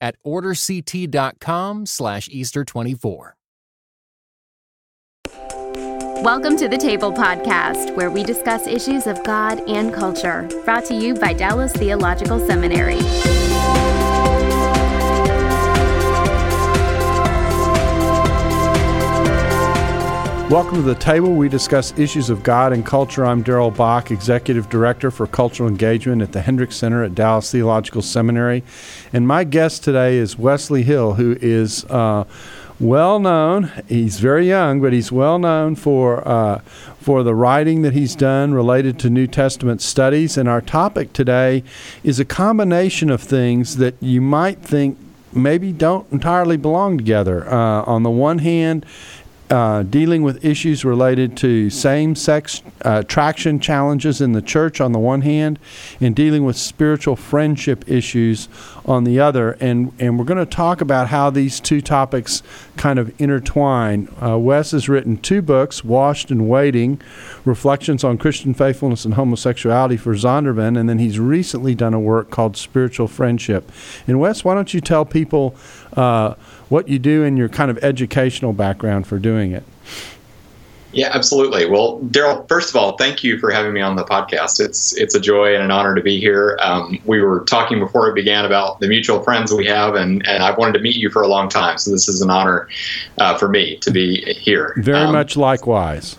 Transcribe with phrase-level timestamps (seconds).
[0.00, 3.32] at orderct.com slash Easter24.
[6.22, 10.94] Welcome to the Table Podcast, where we discuss issues of God and culture, brought to
[10.94, 12.98] you by Dallas Theological Seminary.
[20.50, 21.34] Welcome to the table.
[21.34, 23.24] We discuss issues of God and culture.
[23.24, 28.02] I'm Darrell Bock, Executive Director for Cultural Engagement at the Hendricks Center at Dallas Theological
[28.02, 28.64] Seminary.
[29.12, 32.24] And my guest today is Wesley Hill, who is uh,
[32.80, 33.70] well known.
[33.88, 36.62] He's very young, but he's well known for, uh,
[36.98, 40.36] for the writing that he's done related to New Testament studies.
[40.36, 41.62] And our topic today
[42.02, 44.98] is a combination of things that you might think
[45.32, 47.48] maybe don't entirely belong together.
[47.48, 48.84] Uh, on the one hand,
[49.50, 54.92] uh, dealing with issues related to same sex uh, attraction challenges in the church on
[54.92, 55.58] the one hand,
[56.00, 58.48] and dealing with spiritual friendship issues
[58.90, 59.52] on the other.
[59.60, 62.42] And, and we're going to talk about how these two topics
[62.76, 64.08] kind of intertwine.
[64.22, 67.00] Uh, Wes has written two books Washed and Waiting
[67.44, 72.30] Reflections on Christian Faithfulness and Homosexuality for Zondervan, and then he's recently done a work
[72.30, 73.70] called Spiritual Friendship.
[74.06, 75.54] And Wes, why don't you tell people?
[75.94, 76.34] Uh,
[76.70, 79.64] what you do and your kind of educational background for doing it.
[80.92, 81.66] Yeah, absolutely.
[81.66, 84.58] Well, Darrell, first of all, thank you for having me on the podcast.
[84.58, 86.58] It's it's a joy and an honor to be here.
[86.60, 90.42] Um, we were talking before it began about the mutual friends we have, and, and
[90.42, 91.78] I've wanted to meet you for a long time.
[91.78, 92.68] So this is an honor
[93.18, 94.74] uh, for me to be here.
[94.78, 96.16] Very um, much likewise.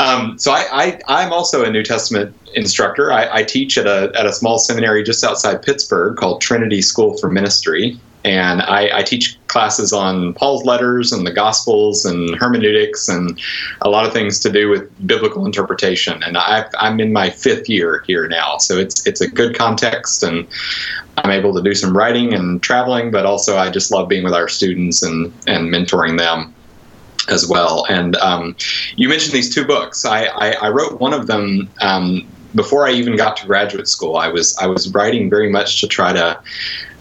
[0.00, 3.12] Um, so I, I, am also a New Testament instructor.
[3.12, 7.18] I, I, teach at a, at a small seminary just outside Pittsburgh called Trinity School
[7.18, 13.08] for Ministry and I, I, teach classes on Paul's letters and the Gospels and hermeneutics
[13.08, 13.38] and
[13.80, 16.22] a lot of things to do with biblical interpretation.
[16.22, 20.22] And I, am in my fifth year here now, so it's it's a good context,
[20.22, 20.46] and
[21.18, 24.34] I'm able to do some writing and traveling, but also I just love being with
[24.34, 26.54] our students and and mentoring them
[27.28, 27.84] as well.
[27.88, 28.56] And um,
[28.96, 30.04] you mentioned these two books.
[30.04, 31.68] I, I, I wrote one of them.
[31.80, 35.80] Um, before I even got to graduate school, I was I was writing very much
[35.80, 36.40] to try to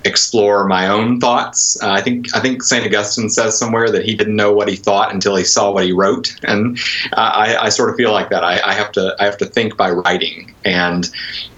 [0.06, 1.82] explore my own thoughts.
[1.82, 4.76] Uh, I think I think Saint Augustine says somewhere that he didn't know what he
[4.76, 6.78] thought until he saw what he wrote, and
[7.14, 8.44] uh, I, I, sort of feel like that.
[8.44, 11.10] I, I, have to I have to think by writing, and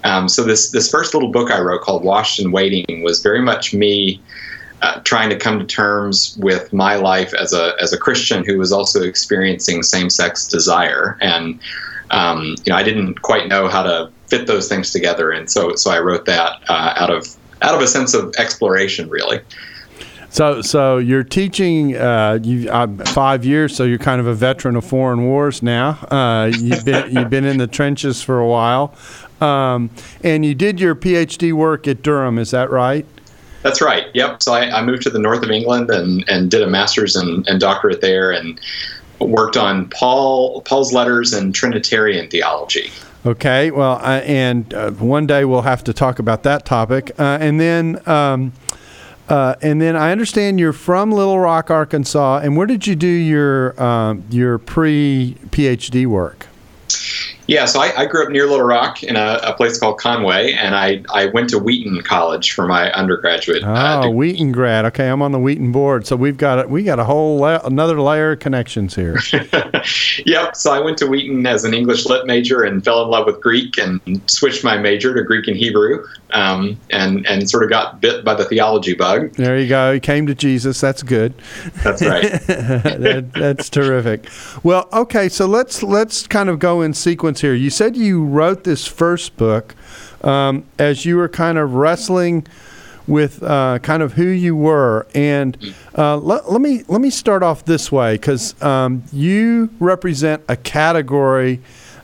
[0.04, 3.40] um, so this this first little book I wrote called Washed and Waiting was very
[3.40, 4.20] much me.
[4.80, 8.58] Uh, trying to come to terms with my life as a as a Christian who
[8.58, 11.60] was also experiencing same sex desire, and
[12.10, 15.76] um, you know I didn't quite know how to fit those things together, and so
[15.76, 19.40] so I wrote that uh, out of out of a sense of exploration, really.
[20.30, 24.76] So, so you're teaching uh, you uh, five years, so you're kind of a veteran
[24.76, 25.90] of foreign wars now.
[26.10, 28.94] Uh, you've been you've been in the trenches for a while,
[29.42, 29.90] um,
[30.24, 32.38] and you did your PhD work at Durham.
[32.38, 33.04] Is that right?
[33.62, 34.06] That's right.
[34.14, 34.42] Yep.
[34.42, 37.46] So I, I moved to the north of England and, and did a master's and,
[37.46, 38.58] and doctorate there, and
[39.20, 42.90] worked on Paul Paul's letters and Trinitarian theology.
[43.24, 47.12] Okay, well, uh, and uh, one day we'll have to talk about that topic.
[47.20, 48.52] Uh, and then, um,
[49.28, 52.40] uh, and then I understand you're from Little Rock, Arkansas.
[52.42, 56.48] And where did you do your um, your pre PhD work?
[57.46, 60.52] Yeah, so I, I, grew up near Little Rock in a, a, place called Conway,
[60.52, 63.64] and I, I went to Wheaton College for my undergraduate.
[63.64, 64.84] Uh, oh, uh, Wheaton grad.
[64.86, 67.60] Okay, I'm on the Wheaton board, so we've got a, we got a whole la-
[67.64, 69.18] another layer of connections here.
[70.24, 70.54] yep.
[70.54, 73.40] So I went to Wheaton as an English lit major and fell in love with
[73.40, 78.00] Greek and switched my major to Greek and Hebrew, um, and and sort of got
[78.00, 79.32] bit by the theology bug.
[79.32, 79.94] There you go.
[79.94, 80.80] He came to Jesus.
[80.80, 81.34] That's good.
[81.82, 82.22] That's right.
[82.46, 84.28] that, that's terrific.
[84.62, 85.28] Well, okay.
[85.28, 87.54] So let's let's kind of go in sequence sequence here.
[87.54, 89.74] You said you wrote this first book
[90.22, 92.46] um, as you were kind of wrestling
[93.06, 95.56] with uh, kind of who you were, and
[95.98, 100.56] uh, let, let, me let me start off this way because um, you represent a
[100.56, 101.60] category,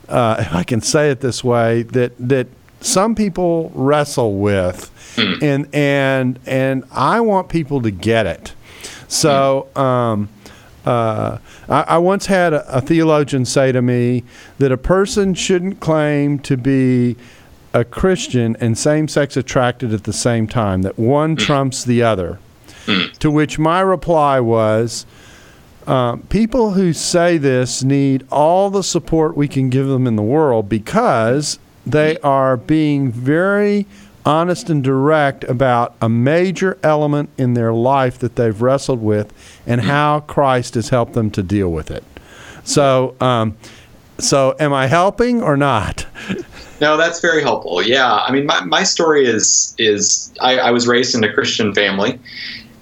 [0.09, 2.47] uh, if I can say it this way, that that
[2.81, 5.41] some people wrestle with, mm.
[5.41, 8.53] and and and I want people to get it.
[9.07, 9.67] So.
[9.75, 10.29] Um,
[10.89, 11.37] uh,
[11.69, 14.23] I, I, once had a, a, theologian say to me
[14.57, 17.15] that a person shouldn't claim to be
[17.75, 21.39] a Christian and same sex attracted at the same time, that one mm.
[21.39, 22.39] trumps the other.
[22.87, 23.15] Mm.
[23.19, 25.05] To which my reply was,
[25.85, 30.23] uh, people who say this need all the support we can give them in the
[30.23, 33.85] world because they are being very
[34.25, 39.33] honest and direct about a major element in their life that they've wrestled with
[39.65, 42.03] and how Christ has helped them to deal with it.
[42.63, 43.57] So, um,
[44.19, 46.05] so am I helping or not?
[46.81, 47.81] No, that's very helpful.
[47.81, 51.73] Yeah, I mean, my, my story is is I, I was raised in a Christian
[51.73, 52.19] family,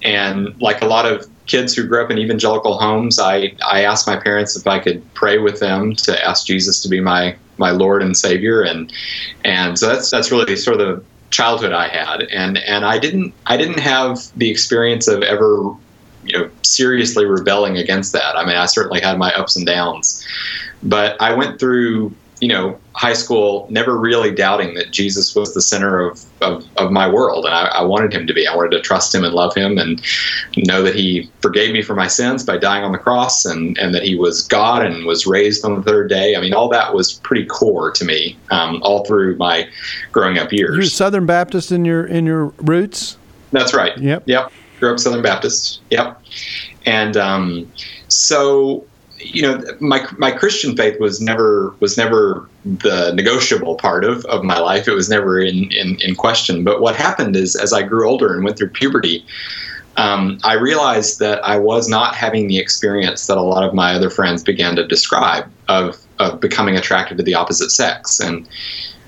[0.04, 4.06] and like a lot of kids who grew up in evangelical homes, I, I asked
[4.06, 7.72] my parents if I could pray with them to ask Jesus to be my my
[7.72, 8.94] Lord and Savior, and
[9.44, 13.34] and so that's that's really sort of the childhood I had, and and I didn't
[13.46, 15.74] I didn't have the experience of ever
[16.24, 18.38] you know seriously rebelling against that.
[18.38, 20.26] I mean, I certainly had my ups and downs,
[20.84, 25.62] but I went through you know, high school, never really doubting that Jesus was the
[25.62, 27.46] center of, of, of my world.
[27.46, 28.48] And I, I, wanted him to be.
[28.48, 30.02] I wanted to trust him and love him and
[30.56, 33.94] know that he forgave me for my sins by dying on the cross and, and
[33.94, 36.36] that he was God and was raised on the third day.
[36.36, 39.68] I mean, all that was pretty core to me um, all through my
[40.12, 40.76] growing up years.
[40.76, 43.18] You're Southern Baptist in your, in your roots?
[43.52, 43.98] That's right.
[43.98, 44.24] Yep.
[44.26, 44.52] Yep.
[44.80, 45.82] Grew up Southern Baptist.
[45.90, 46.22] Yep.
[46.86, 47.72] And um,
[48.10, 48.86] so
[49.20, 54.44] you know my my Christian faith was never was never the negotiable part of, of
[54.44, 54.88] my life.
[54.88, 56.64] It was never in, in, in question.
[56.64, 59.26] But what happened is as I grew older and went through puberty,
[59.96, 63.94] um, I realized that I was not having the experience that a lot of my
[63.94, 68.20] other friends began to describe of of becoming attracted to the opposite sex.
[68.20, 68.48] And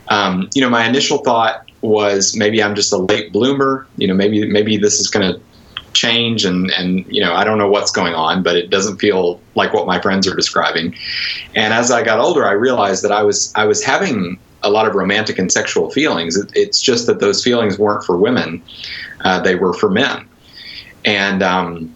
[0.10, 3.88] um, you know, my initial thought was maybe I'm just a late bloomer.
[3.98, 5.40] You know, maybe maybe this is going to
[5.94, 9.42] change and and you know I don't know what's going on, but it doesn't feel
[9.56, 10.96] like what my friends are describing.
[11.56, 14.88] And as I got older, I realized that I was I was having a lot
[14.88, 16.36] of romantic and sexual feelings.
[16.36, 18.64] It, it's just that those feelings weren't for women;
[19.22, 20.28] uh, they were for men.
[21.06, 21.96] And um,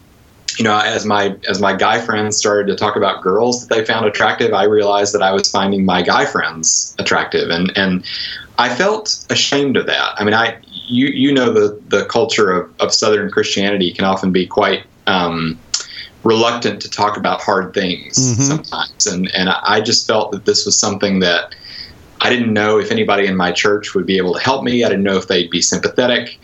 [0.58, 3.84] you know, as my as my guy friends started to talk about girls that they
[3.84, 8.04] found attractive, I realized that I was finding my guy friends attractive, and and
[8.58, 10.14] I felt ashamed of that.
[10.16, 14.32] I mean, I you you know the the culture of, of Southern Christianity can often
[14.32, 15.58] be quite um,
[16.22, 18.42] reluctant to talk about hard things mm-hmm.
[18.42, 21.54] sometimes, and and I just felt that this was something that
[22.20, 24.84] I didn't know if anybody in my church would be able to help me.
[24.84, 26.38] I didn't know if they'd be sympathetic,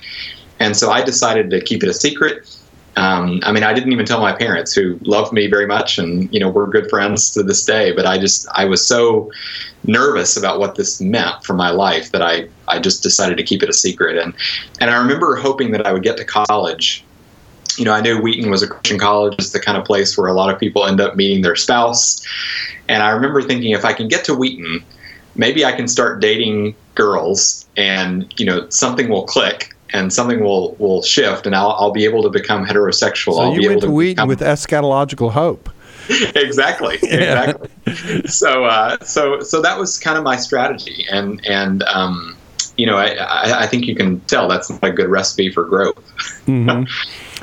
[0.59, 2.56] and so I decided to keep it a secret.
[3.00, 6.32] Um, I mean, I didn't even tell my parents, who loved me very much, and
[6.35, 7.93] you know we're good friends to this day.
[7.93, 9.32] But I just I was so
[9.85, 13.62] nervous about what this meant for my life that I I just decided to keep
[13.62, 14.19] it a secret.
[14.19, 14.35] And
[14.82, 17.02] and I remember hoping that I would get to college.
[17.79, 20.29] You know, I knew Wheaton was a Christian college, it's the kind of place where
[20.29, 22.23] a lot of people end up meeting their spouse.
[22.87, 24.85] And I remember thinking, if I can get to Wheaton,
[25.37, 30.75] maybe I can start dating girls, and you know, something will click and something will
[30.75, 33.35] will shift, and I'll I'll be able to become heterosexual.
[33.35, 35.71] So I'll you went to, to Wheaton become, with eschatological hope.
[36.35, 37.71] exactly, exactly.
[38.27, 42.37] so uh, so so that was kind of my strategy, and and um,
[42.77, 45.65] you know I, I, I think you can tell that's not a good recipe for
[45.65, 45.97] growth.
[46.47, 46.85] mm-hmm.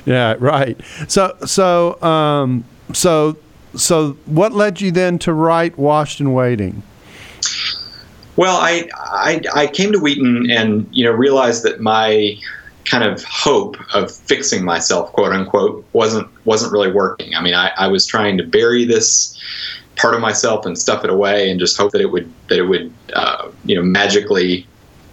[0.06, 0.80] Yeah, right.
[1.10, 2.64] So so um,
[2.94, 3.36] so
[3.76, 6.82] so what led you then to write Washed and Waiting?
[8.38, 12.38] Well, I, I, I came to Wheaton and you know realized that my
[12.86, 17.36] kind of hope of fixing myself, quote unquote, wasn't wasn't really working.
[17.36, 19.38] I mean, I, I was trying to bury this
[19.98, 22.64] part of myself and stuff it away, and just hope that it would that it
[22.64, 24.68] would uh, you know magically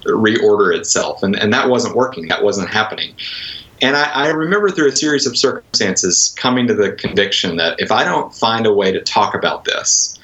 [0.05, 2.29] reorder itself, and and that wasn't working.
[2.29, 3.15] That wasn't happening.
[3.83, 7.91] And I, I remember through a series of circumstances coming to the conviction that if
[7.91, 10.19] I don't find a way to talk about this,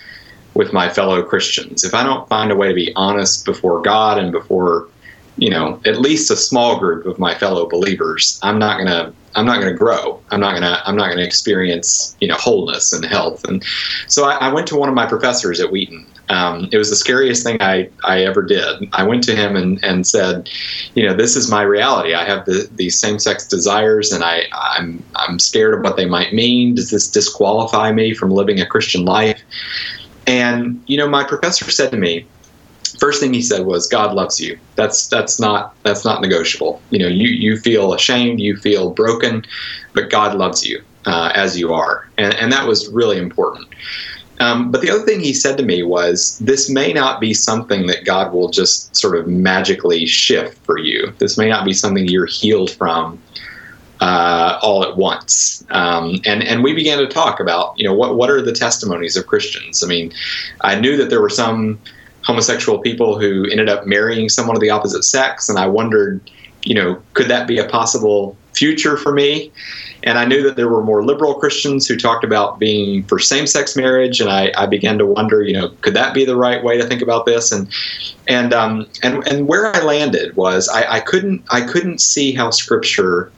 [0.55, 1.85] with my fellow Christians.
[1.85, 4.89] If I don't find a way to be honest before God and before,
[5.37, 9.47] you know, at least a small group of my fellow believers, I'm not gonna I'm
[9.47, 10.21] not gonna grow.
[10.31, 13.45] I'm not gonna I'm not gonna experience you know wholeness and health.
[13.45, 13.65] And
[14.09, 16.07] so I, I went to one of my professors at Wheaton.
[16.31, 18.89] Um, it was the scariest thing I, I ever did.
[18.93, 20.49] I went to him and, and said,
[20.95, 22.15] you know, this is my reality.
[22.15, 26.07] I have the, these same sex desires and I, I'm, I'm scared of what they
[26.07, 26.77] might mean.
[26.77, 29.43] Does this disqualify me from living a Christian life?
[30.27, 32.29] And you know, my professor said to me,
[32.99, 36.85] first thing he said was, "God loves you." That's that's not that's not negotiable.
[36.91, 39.43] You know, you you feel ashamed, you feel broken,
[39.95, 43.67] but God loves you uh, as you are, and and that was really important.
[44.41, 47.87] Um, but the other thing he said to me was, "This may not be something
[47.89, 51.13] that God will just sort of magically shift for you.
[51.19, 53.23] This may not be something you're healed from
[54.01, 55.65] uh, all at once.
[55.71, 59.17] Um, and and we began to talk about you know what what are the testimonies
[59.17, 59.83] of Christians.
[59.85, 60.13] I mean,
[60.63, 61.79] I knew that there were some
[62.23, 66.31] homosexual people who ended up marrying someone of the opposite sex, and I wondered,
[66.65, 69.53] you know, could that be a possible future for me.
[70.03, 73.47] And I knew that there were more liberal Christians who talked about being for same
[73.47, 74.21] sex marriage.
[74.21, 76.87] And I, I, began to wonder, you know, could that be the right way to
[76.87, 77.53] think about this?
[77.53, 77.69] And
[78.29, 82.51] and um, and and where I landed was I, I couldn't I couldn't see how
[82.51, 83.31] Scripture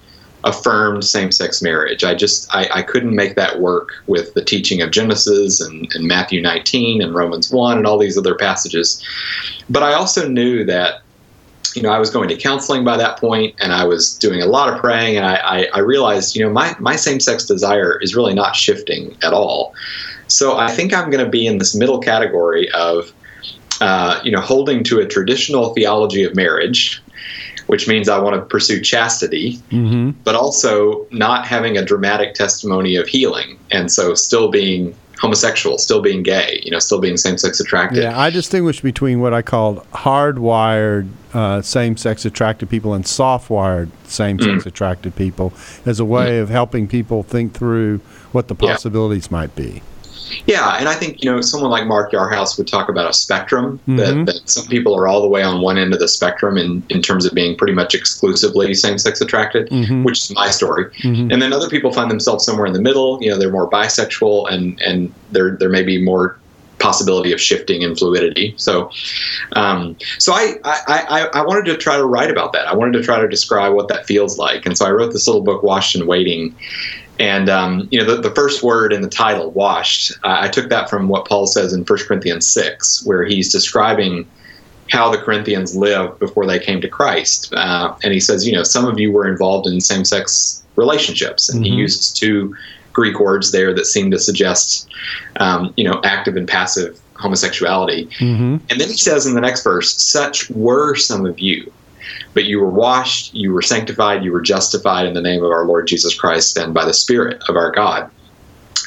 [0.45, 2.05] affirmed same-sex marriage.
[2.05, 6.07] I just I, I, couldn't make that work with the teaching of Genesis and, and,
[6.07, 9.03] Matthew 19 and Romans 1 and all these other passages.
[9.71, 11.03] But I also knew that
[11.75, 14.47] you know I was going to counseling by that point and I was doing a
[14.47, 18.17] lot of praying and I, I, I realized you know my, my same-sex desire is
[18.17, 19.75] really not shifting at all.
[20.27, 23.13] So I think I'm going to be in this middle category of
[23.81, 27.03] uh, you know holding to a traditional theology of marriage
[27.67, 30.11] which means I want to pursue chastity, mm-hmm.
[30.25, 33.59] but also not having a dramatic testimony of healing.
[33.71, 38.03] And so still being homosexual, still being gay, you know, still being same sex attracted.
[38.03, 43.49] Yeah, I distinguish between what I call hardwired uh, same sex attracted people and soft
[43.49, 44.67] wired same sex mm.
[44.67, 45.53] attracted people
[45.87, 46.43] as a way mm.
[46.43, 47.99] of helping people think through
[48.33, 49.39] what the possibilities yeah.
[49.39, 49.83] might be.
[50.47, 53.79] Yeah, and I think you know someone like Mark Yarhouse would talk about a spectrum
[53.79, 53.97] mm-hmm.
[53.97, 56.83] that, that, some people are all the way on one end of the spectrum in,
[56.89, 60.05] in terms of being pretty much exclusively same-sex attracted, mm-hmm.
[60.05, 61.31] which is my story, mm-hmm.
[61.31, 63.23] and then other people find themselves somewhere in the middle.
[63.23, 66.39] You know, they're more bisexual, and and there there may be more
[66.83, 68.55] possibility of shifting and fluidity.
[68.59, 68.91] So,
[69.53, 72.67] um, so I, I, I, I, wanted to try to write about that.
[72.67, 74.67] I wanted to try to describe what that feels like.
[74.67, 76.55] And so I wrote this little book, Washed and Waiting.
[77.19, 80.71] And um, you know, the, the, first word in the title, "washed," uh, I took
[80.71, 84.29] that from what Paul says in 1 Corinthians six, where he's describing
[84.91, 87.53] how the Corinthians lived before they came to Christ.
[87.55, 91.65] Uh, and he says, you know, some of you were involved in same-sex relationships, and
[91.65, 91.73] mm-hmm.
[91.73, 92.55] he uses two
[92.93, 94.89] Greek words there that seem to suggest,
[95.37, 98.07] um, you know, active and passive homosexuality.
[98.19, 98.57] Mm-hmm.
[98.69, 101.73] And then he says in the next verse, "Such were some of you."
[102.35, 105.67] But you were washed, you were sanctified, you were justified in the name of our
[105.67, 108.11] Lord Jesus Christ and by the Spirit of our God.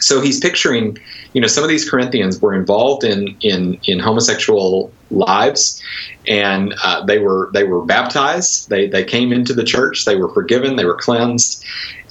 [0.02, 0.98] So he's picturing,
[1.34, 5.82] you know, some of these Corinthians were involved in in in homosexual lives,
[6.28, 8.70] and uh, they were they were baptized.
[8.70, 10.06] They they came into the church.
[10.06, 10.76] They were forgiven.
[10.76, 11.64] They were cleansed,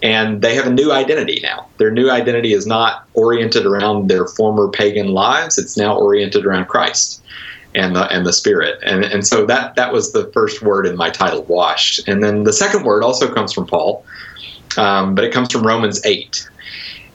[0.03, 1.69] and they have a new identity now.
[1.79, 5.59] Their new identity is not oriented around their former pagan lives.
[5.59, 7.23] It's now oriented around Christ
[7.75, 8.79] and the and the spirit.
[8.83, 12.07] And and so that that was the first word in my title washed.
[12.09, 14.05] And then the second word also comes from paul
[14.77, 16.49] um, but it comes from romans 8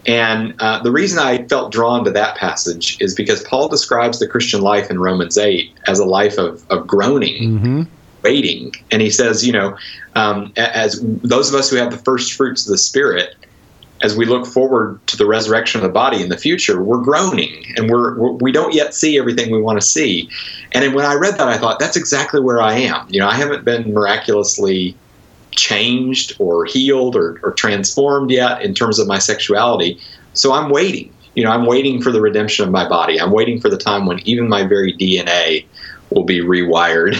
[0.06, 4.28] and uh, the reason i felt drawn to that passage is because paul describes the
[4.28, 7.84] christian life in romans 8 as a life of, of groaning mm-hmm.
[8.24, 8.74] waiting.
[8.92, 9.78] And he says you know
[10.16, 13.36] um, as those of us who have the first fruits of the spirit
[14.01, 17.65] as we look forward to the resurrection of the body in the future, we're groaning
[17.75, 20.29] and we're, we're we don't yet see everything we want to see.
[20.72, 23.08] And when I read that, I thought that's exactly where I am.
[23.10, 24.96] You know, I haven't been miraculously
[25.51, 30.00] changed or healed or, or transformed yet in terms of my sexuality.
[30.34, 31.13] So I'm waiting.
[31.36, 33.20] You know, I'm waiting for the redemption of my body.
[33.20, 35.65] I'm waiting for the time when even my very DNA
[36.12, 37.20] will be rewired,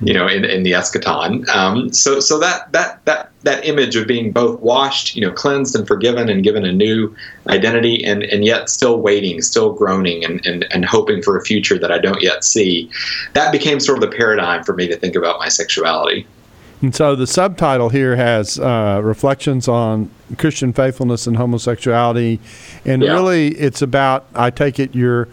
[0.00, 1.48] you know, in, in the eschaton.
[1.48, 5.74] Um, so, so that that that that image of being both washed, you know, cleansed
[5.76, 7.14] and forgiven, and given a new
[7.48, 11.78] identity, and and yet still waiting, still groaning, and and and hoping for a future
[11.78, 12.90] that I don't yet see,
[13.34, 16.26] that became sort of the paradigm for me to think about my sexuality.
[16.80, 22.38] And so the subtitle here has uh, reflections on Christian faithfulness and homosexuality,
[22.84, 23.12] and yeah.
[23.12, 25.28] really it's about I take it your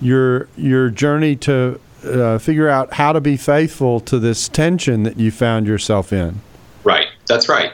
[0.00, 5.18] your your journey to uh, figure out how to be faithful to this tension that
[5.18, 6.40] you found yourself in.
[6.84, 7.08] Right.
[7.30, 7.70] That's right.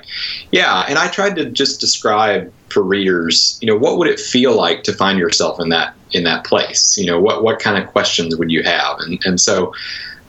[0.52, 4.54] Yeah, and I tried to just describe for readers, you know, what would it feel
[4.54, 6.98] like to find yourself in that in that place?
[6.98, 8.98] You know, what what kind of questions would you have?
[8.98, 9.72] And and so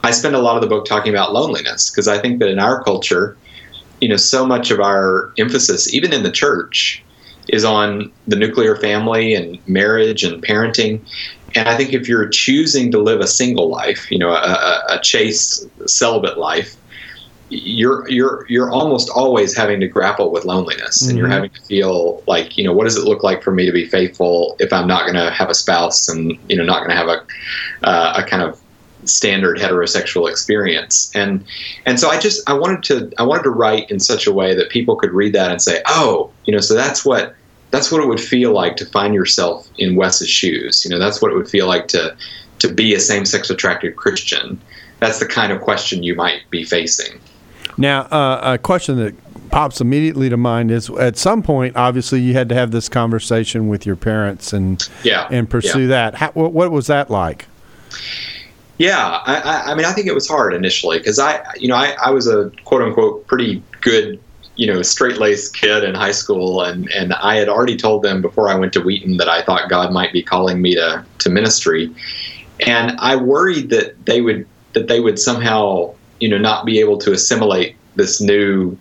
[0.02, 2.58] I spend a lot of the book talking about loneliness because I think that in
[2.58, 3.36] our culture,
[4.00, 7.04] you know, so much of our emphasis, even in the church,
[7.48, 11.00] is on the nuclear family and marriage and parenting.
[11.54, 15.00] And I think if you're choosing to live a single life, you know, a, a
[15.02, 16.76] chaste celibate life,
[17.50, 21.08] you're you're you're almost always having to grapple with loneliness, mm-hmm.
[21.08, 21.34] and you're mm-hmm.
[21.34, 23.86] having to feel like, you know, what does it look like for me to be
[23.86, 26.96] faithful if I'm not going to have a spouse and you know not going to
[26.96, 27.26] have a
[27.84, 28.60] uh, a kind of
[29.04, 31.44] standard heterosexual experience and
[31.86, 34.54] and so i just i wanted to i wanted to write in such a way
[34.54, 37.34] that people could read that and say oh you know so that's what
[37.70, 40.84] that's what it would feel like to find yourself in Wes's shoes.
[40.84, 42.16] You know, that's what it would feel like to
[42.60, 44.60] to be a same-sex attracted Christian.
[44.98, 47.20] That's the kind of question you might be facing.
[47.76, 49.14] Now, uh, a question that
[49.50, 53.68] pops immediately to mind is: at some point, obviously, you had to have this conversation
[53.68, 55.88] with your parents and yeah, and pursue yeah.
[55.88, 56.14] that.
[56.16, 57.46] How, what, what was that like?
[58.78, 61.96] Yeah, I, I mean, I think it was hard initially because I, you know, I,
[62.00, 64.20] I was a quote unquote pretty good
[64.58, 68.20] you know straight laced kid in high school, and and I had already told them
[68.20, 71.30] before I went to Wheaton that I thought God might be calling me to to
[71.30, 71.94] ministry,
[72.66, 76.98] and I worried that they would that they would somehow you know not be able
[76.98, 78.76] to assimilate this new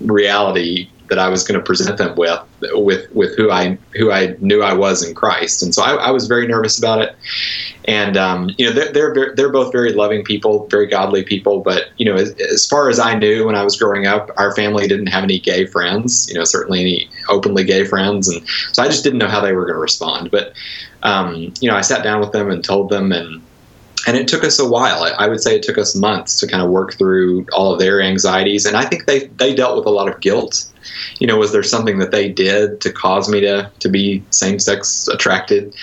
[0.00, 4.34] reality that I was going to present them with, with with who I who I
[4.40, 7.14] knew I was in Christ, and so I, I was very nervous about it.
[7.84, 11.60] And um, you know, they're, they're they're both very loving people, very godly people.
[11.60, 14.54] But you know, as, as, far as I knew when I was growing up, our
[14.56, 16.26] family didn't have any gay friends.
[16.30, 18.42] You know, certainly any openly gay friends, and
[18.72, 20.30] so I just didn't know how they were going to respond.
[20.30, 20.54] But
[21.02, 23.42] um, you know, I sat down with them and told them and
[24.06, 25.04] and it took us a while.
[25.18, 28.00] I would say it took us months to kind of work through all of their
[28.00, 30.68] anxieties, and I think they they dealt with a lot of guilt.
[31.20, 34.58] You know, was there something that they did to cause me to to be same
[34.58, 35.74] sex attracted?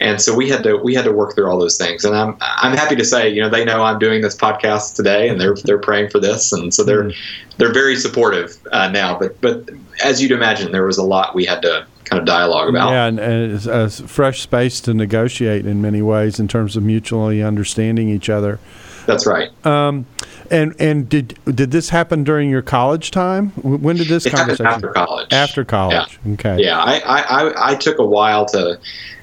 [0.00, 2.04] And so we had to we had to work through all those things.
[2.04, 5.28] And I'm I'm happy to say, you know, they know I'm doing this podcast today,
[5.28, 7.56] and they're they're praying for this, and so they're mm-hmm.
[7.58, 9.18] they're very supportive uh, now.
[9.18, 9.70] But but
[10.04, 12.90] as you'd imagine, there was a lot we had to kind of dialogue about.
[12.90, 16.82] Yeah, and, and it's a fresh space to negotiate in many ways in terms of
[16.82, 18.58] mutually understanding each other.
[19.06, 19.50] That's right.
[19.64, 20.06] Um,
[20.50, 23.50] and and did did this happen during your college time?
[23.50, 24.66] When did this it conversation?
[24.66, 25.32] After college.
[25.32, 26.18] After college.
[26.24, 26.32] Yeah.
[26.34, 26.62] Okay.
[26.62, 28.78] Yeah, I, I, I took a while to,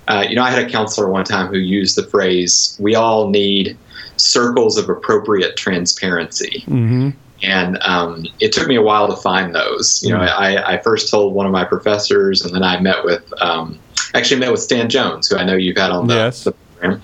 [0.07, 3.29] uh, you know, I had a counselor one time who used the phrase, "We all
[3.29, 3.77] need
[4.15, 7.09] circles of appropriate transparency." Mm-hmm
[7.43, 10.01] and um, it took me a while to find those.
[10.03, 10.27] You know, mm.
[10.27, 13.79] I, I, first told one of my professors, and then I met with um,
[14.13, 16.43] actually met with Stan Jones, who I know you've had on the, yes.
[16.43, 17.01] the program.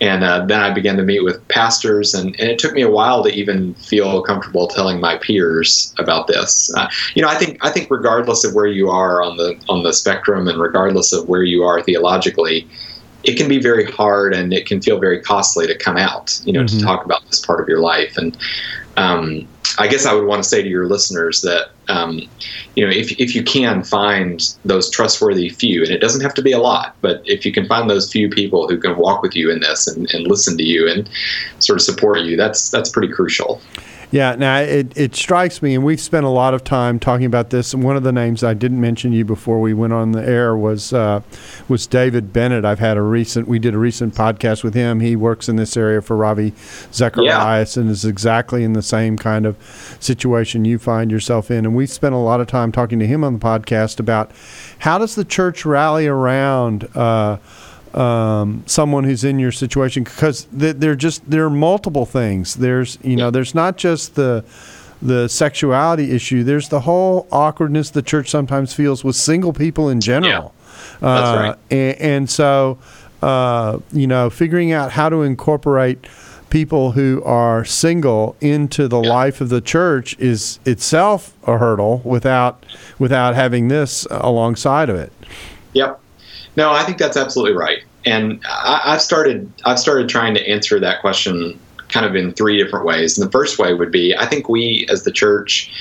[0.00, 2.90] And uh, then I began to meet with pastors, and, and it took me a
[2.90, 6.74] while to even feel comfortable telling my peers about this.
[6.74, 9.82] Uh, you know, I think I think regardless of where you are on the on
[9.82, 12.66] the spectrum, and regardless of where you are theologically,
[13.24, 16.40] it can be very hard and it can feel very costly to come out.
[16.46, 16.78] You know, mm-hmm.
[16.78, 18.38] to talk about this part of your life, and
[18.96, 19.46] um,
[19.78, 22.20] I guess I would want to say to your listeners that um,
[22.76, 26.42] you know if if you can find those trustworthy few, and it doesn't have to
[26.42, 29.34] be a lot, but if you can find those few people who can walk with
[29.34, 31.08] you in this and, and listen to you and
[31.58, 33.62] sort of support you, that's that's pretty crucial.
[34.10, 37.50] Yeah, now it, it strikes me, and we've spent a lot of time talking about
[37.50, 37.72] this.
[37.72, 40.56] And one of the names I didn't mention you before we went on the air
[40.56, 41.20] was uh,
[41.68, 42.64] was David Bennett.
[42.64, 44.98] I've had a recent we did a recent podcast with him.
[44.98, 46.52] He works in this area for Ravi
[46.92, 47.80] Zacharias yeah.
[47.82, 49.56] and is exactly in the same kind of
[50.00, 51.64] situation you find yourself in.
[51.64, 54.32] And we spent a lot of time talking to him on the podcast about
[54.80, 56.88] how does the church rally around.
[56.96, 57.38] Uh,
[57.94, 62.54] um, someone who's in your situation because they're just there are multiple things.
[62.54, 64.44] There's you know there's not just the
[65.02, 66.44] the sexuality issue.
[66.44, 70.54] There's the whole awkwardness the church sometimes feels with single people in general.
[70.54, 70.78] Yeah.
[71.00, 71.56] That's uh, right.
[71.70, 72.78] And, and so
[73.22, 76.06] uh, you know figuring out how to incorporate
[76.50, 79.08] people who are single into the yeah.
[79.08, 82.66] life of the church is itself a hurdle without
[82.98, 85.12] without having this alongside of it.
[85.72, 86.00] Yep.
[86.56, 87.82] No, I think that's absolutely right.
[88.04, 91.58] And I, I've started I've started trying to answer that question
[91.88, 93.18] kind of in three different ways.
[93.18, 95.72] And the first way would be I think we as the church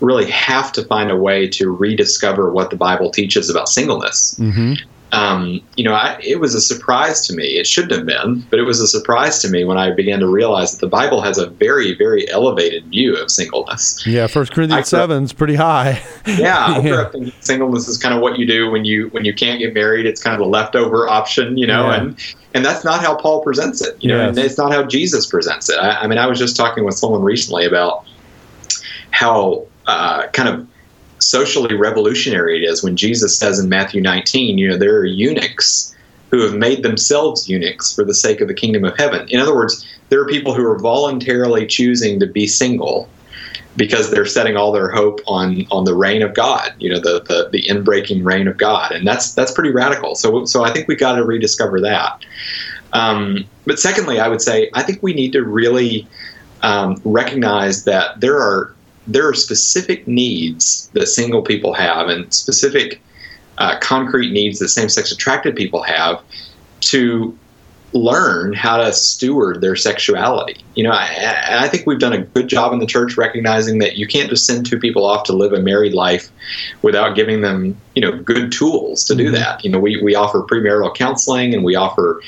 [0.00, 4.34] really have to find a way to rediscover what the Bible teaches about singleness.
[4.38, 7.58] Mm-hmm um, you know, I, it was a surprise to me.
[7.58, 10.26] It shouldn't have been, but it was a surprise to me when I began to
[10.26, 14.06] realize that the Bible has a very, very elevated view of singleness.
[14.06, 16.02] Yeah, First Corinthians seven is pretty high.
[16.26, 19.26] yeah, I grew up thinking singleness is kind of what you do when you when
[19.26, 20.06] you can't get married.
[20.06, 22.00] It's kind of a leftover option, you know, yeah.
[22.00, 24.02] and and that's not how Paul presents it.
[24.02, 25.78] You know, and it's not how Jesus presents it.
[25.78, 28.06] I, I mean, I was just talking with someone recently about
[29.10, 30.66] how uh, kind of
[31.22, 35.94] socially revolutionary it is when Jesus says in Matthew 19, you know, there are eunuchs
[36.30, 39.28] who have made themselves eunuchs for the sake of the kingdom of heaven.
[39.28, 43.08] In other words, there are people who are voluntarily choosing to be single
[43.76, 47.22] because they're setting all their hope on on the reign of God, you know, the
[47.22, 50.14] the, the inbreaking reign of God, and that's that's pretty radical.
[50.14, 52.24] So so I think we got to rediscover that.
[52.92, 56.08] Um, but secondly, I would say I think we need to really
[56.62, 58.74] um, recognize that there are
[59.06, 63.00] there are specific needs that single people have and specific
[63.58, 66.22] uh, concrete needs that same sex attracted people have
[66.80, 67.36] to
[67.92, 70.56] learn how to steward their sexuality.
[70.74, 73.96] You know, I, I, think we've done a good job in the church recognizing that
[73.96, 76.30] you can't just send two people off to live a married life
[76.80, 79.34] without giving them, you know, good tools to do mm-hmm.
[79.34, 79.62] that.
[79.62, 82.22] You know, we, we offer premarital counseling and we offer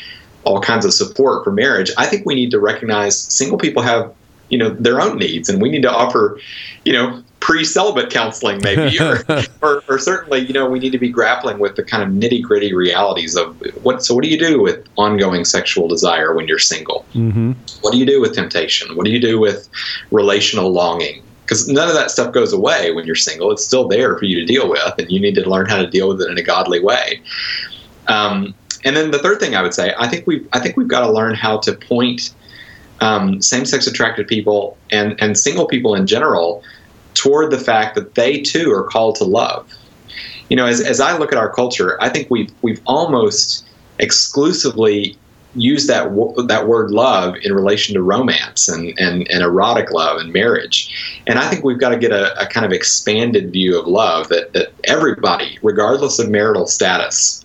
[0.45, 1.91] all kinds of support for marriage.
[1.97, 4.13] I think we need to recognize single people have
[4.55, 6.39] you know their own needs and we need to offer
[6.85, 9.19] you know pre-celibate counseling maybe or,
[9.63, 12.73] or, or, certainly you know we need to be grappling with the kind of nitty-gritty
[12.73, 17.05] realities of what so what do you do with ongoing sexual desire when you're single
[17.15, 17.51] mm-hmm.
[17.81, 19.69] what do you do with temptation what do you do with
[20.13, 23.51] relational longing because none of that stuff goes away when you're single.
[23.51, 25.87] It's still there for you to deal with, and you need to learn how to
[25.87, 27.21] deal with it in a godly way.
[28.09, 30.89] Um, and then the third thing I would say, I think we I think we've
[30.89, 32.35] got to learn how to point
[33.01, 36.63] um, same-sex attracted people and and single people in general
[37.15, 39.73] toward the fact that they too are called to love.
[40.51, 43.67] You know, as, as I look at our culture, I think we've we've almost
[43.99, 45.17] exclusively
[45.57, 46.05] used that
[46.49, 51.21] that word love in relation to romance and, and, and erotic love and marriage.
[51.29, 54.29] And I think we've got to get a, a kind of expanded view of love
[54.29, 57.44] that, that everybody, regardless of marital status,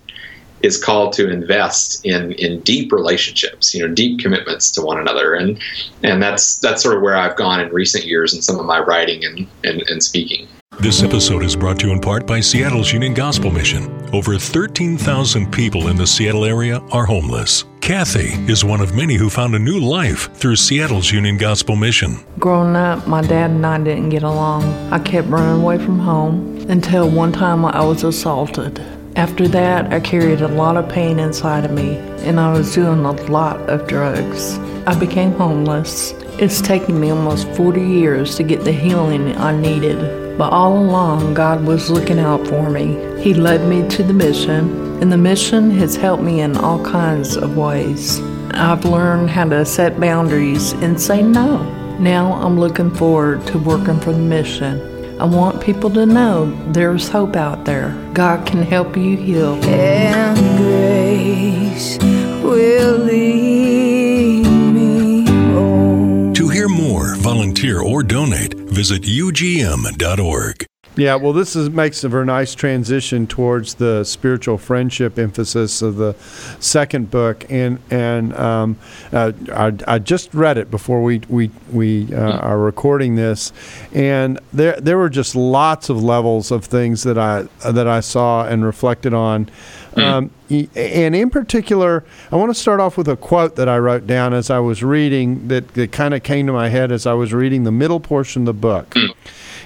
[0.62, 5.34] is called to invest in in deep relationships, you know, deep commitments to one another,
[5.34, 5.60] and
[6.04, 8.80] and that's that's sort of where I've gone in recent years in some of my
[8.80, 10.48] writing and and, and speaking.
[10.80, 13.92] This episode is brought to you in part by Seattle's Union Gospel Mission.
[14.14, 17.66] Over 13,000 people in the Seattle area are homeless.
[17.82, 22.20] Kathy is one of many who found a new life through Seattle's Union Gospel Mission.
[22.38, 24.64] Growing up, my dad and I didn't get along.
[24.90, 28.82] I kept running away from home until one time I was assaulted.
[29.20, 33.04] After that, I carried a lot of pain inside of me, and I was doing
[33.04, 34.58] a lot of drugs.
[34.88, 36.14] I became homeless.
[36.40, 41.34] It's taken me almost 40 years to get the healing I needed, but all along,
[41.34, 43.22] God was looking out for me.
[43.22, 47.36] He led me to the mission, and the mission has helped me in all kinds
[47.36, 48.22] of ways.
[48.52, 51.62] I've learned how to set boundaries and say no.
[52.00, 54.99] Now I'm looking forward to working for the mission.
[55.20, 57.92] I want people to know there's hope out there.
[58.14, 59.62] God can help you heal.
[59.66, 61.98] And grace
[62.42, 66.34] will lead me home.
[66.36, 70.69] To hear more, volunteer, or donate, visit ugm.org.
[71.00, 75.96] Yeah, well, this is, makes a very nice transition towards the spiritual friendship emphasis of
[75.96, 76.14] the
[76.60, 78.78] second book, and and um,
[79.14, 83.54] uh, I, I, just read it before we we we uh, are recording this,
[83.94, 88.46] and there there were just lots of levels of things that I that I saw
[88.46, 89.50] and reflected on.
[89.96, 94.06] Um, and in particular, I want to start off with a quote that I wrote
[94.06, 97.14] down as I was reading that, that kind of came to my head as I
[97.14, 98.96] was reading the middle portion of the book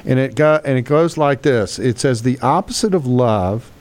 [0.05, 1.79] and it got and it goes like this.
[1.79, 3.71] It says the opposite of love,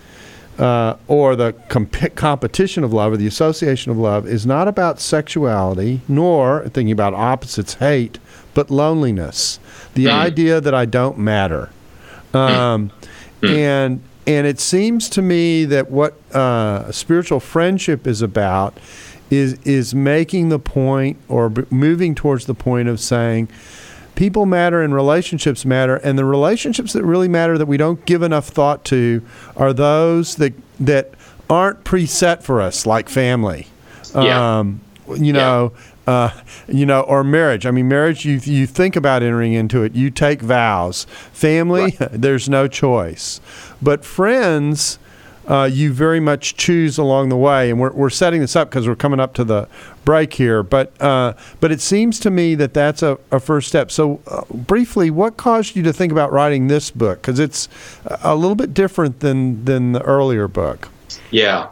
[0.59, 5.01] uh, or the comp- competition of love, or the association of love, is not about
[5.01, 8.19] sexuality, nor thinking about opposites, hate,
[8.55, 9.59] but loneliness.
[9.95, 10.13] The mm.
[10.13, 11.71] idea that I don't matter,
[12.33, 12.91] um,
[13.41, 13.57] mm.
[13.57, 18.79] and and it seems to me that what uh, spiritual friendship is about
[19.31, 23.49] is is making the point or b- moving towards the point of saying
[24.15, 28.23] people matter and relationships matter and the relationships that really matter that we don't give
[28.23, 29.23] enough thought to
[29.57, 31.11] are those that that
[31.49, 33.67] aren't preset for us like family
[34.15, 34.59] yeah.
[34.59, 34.81] um,
[35.17, 35.93] you know yeah.
[36.05, 36.31] Uh,
[36.67, 37.65] you know, or marriage.
[37.65, 38.25] I mean, marriage.
[38.25, 39.95] You you think about entering into it.
[39.95, 41.05] You take vows.
[41.33, 42.09] Family, right.
[42.11, 43.41] there's no choice.
[43.81, 44.99] But friends,
[45.47, 47.71] uh, you very much choose along the way.
[47.71, 49.69] And we're, we're setting this up because we're coming up to the
[50.05, 50.63] break here.
[50.63, 53.91] But uh, but it seems to me that that's a, a first step.
[53.91, 57.21] So uh, briefly, what caused you to think about writing this book?
[57.23, 57.69] Because it's
[58.07, 60.89] a little bit different than than the earlier book.
[61.31, 61.69] Yeah.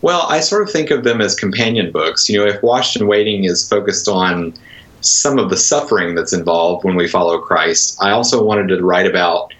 [0.00, 2.28] Well, I sort of think of them as companion books.
[2.28, 4.54] You know, if Washed and Waiting is focused on
[5.00, 9.06] some of the suffering that's involved when we follow Christ, I also wanted to write
[9.06, 9.52] about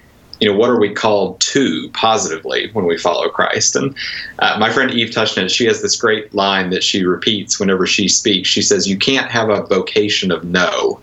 [0.42, 3.76] you know, what are we called to positively when we follow Christ?
[3.76, 3.94] And
[4.40, 8.08] uh, my friend Eve Tushnet, she has this great line that she repeats whenever she
[8.08, 8.48] speaks.
[8.48, 11.00] She says, You can't have a vocation of no.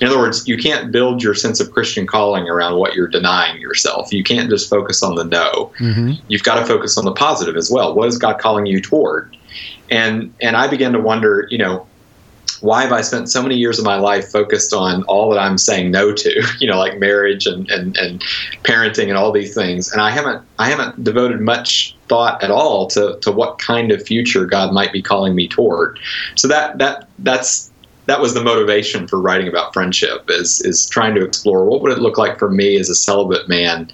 [0.00, 3.60] In other words, you can't build your sense of Christian calling around what you're denying
[3.60, 4.12] yourself.
[4.12, 5.72] You can't just focus on the no.
[5.78, 6.24] Mm-hmm.
[6.26, 7.94] You've got to focus on the positive as well.
[7.94, 9.36] What is God calling you toward?
[9.88, 11.86] And and I began to wonder, you know,
[12.60, 15.58] why have I spent so many years of my life focused on all that I'm
[15.58, 18.20] saying no to, you know, like marriage and, and, and
[18.62, 19.92] parenting and all these things.
[19.92, 24.02] And I haven't I haven't devoted much thought at all to, to what kind of
[24.06, 25.98] future God might be calling me toward.
[26.36, 27.70] So that that that's
[28.06, 31.92] that was the motivation for writing about friendship is is trying to explore what would
[31.92, 33.90] it look like for me as a celibate man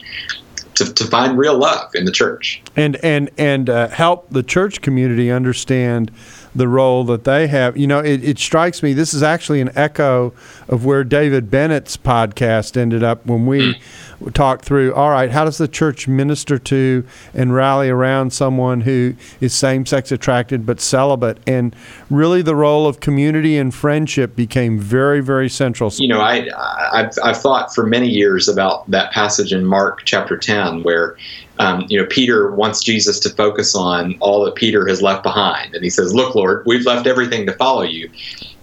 [0.75, 4.81] to, to find real love in the church and and and uh, help the church
[4.81, 6.11] community understand
[6.55, 7.77] the role that they have.
[7.77, 10.33] You know, it, it strikes me this is actually an echo
[10.69, 13.81] of where David Bennett's podcast ended up when we
[14.35, 14.95] talked through.
[14.95, 17.05] All right, how does the church minister to
[17.35, 21.39] and rally around someone who is same-sex attracted but celibate?
[21.47, 21.75] And
[22.11, 25.91] really, the role of community and friendship became very, very central.
[25.95, 26.49] You know, I
[26.93, 31.17] I've, I've thought for many years about that passage in Mark chapter ten where
[31.61, 35.75] um, you know, Peter wants Jesus to focus on all that Peter has left behind.
[35.75, 38.11] And he says, Look, Lord, we've left everything to follow you.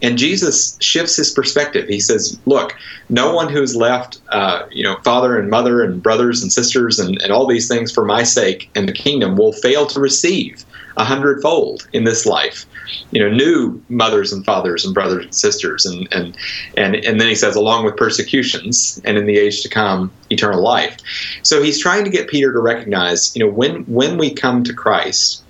[0.02, 1.88] And Jesus shifts his perspective.
[1.88, 2.74] He says, "Look,
[3.10, 7.20] no one who's left, uh, you know, father and mother and brothers and sisters and,
[7.22, 10.66] and all these things for my sake in the kingdom will fail to receive
[10.98, 12.66] a hundredfold in this life.
[13.12, 16.36] You know, new mothers and fathers and brothers and sisters, and and
[16.76, 20.64] and and then he says, along with persecutions, and in the age to come, eternal
[20.64, 20.98] life.
[21.44, 24.74] So he's trying to get Peter to recognize, you know, when when we come to
[24.74, 25.44] Christ,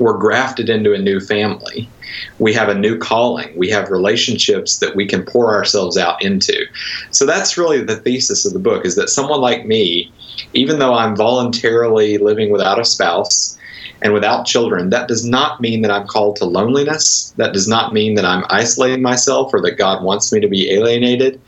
[0.00, 1.92] we're grafted into a new family.
[2.38, 3.52] We have a new calling.
[3.56, 6.64] We have relationships that we can pour ourselves out into.
[7.12, 10.12] So that's really the thesis of the book is that someone like me
[10.52, 13.56] even though i'm voluntarily living without a spouse
[14.02, 17.32] and without children that does not mean that i'm called to loneliness.
[17.36, 20.70] That does not mean that i'm isolating myself or that god wants me to be
[20.70, 21.40] alienated.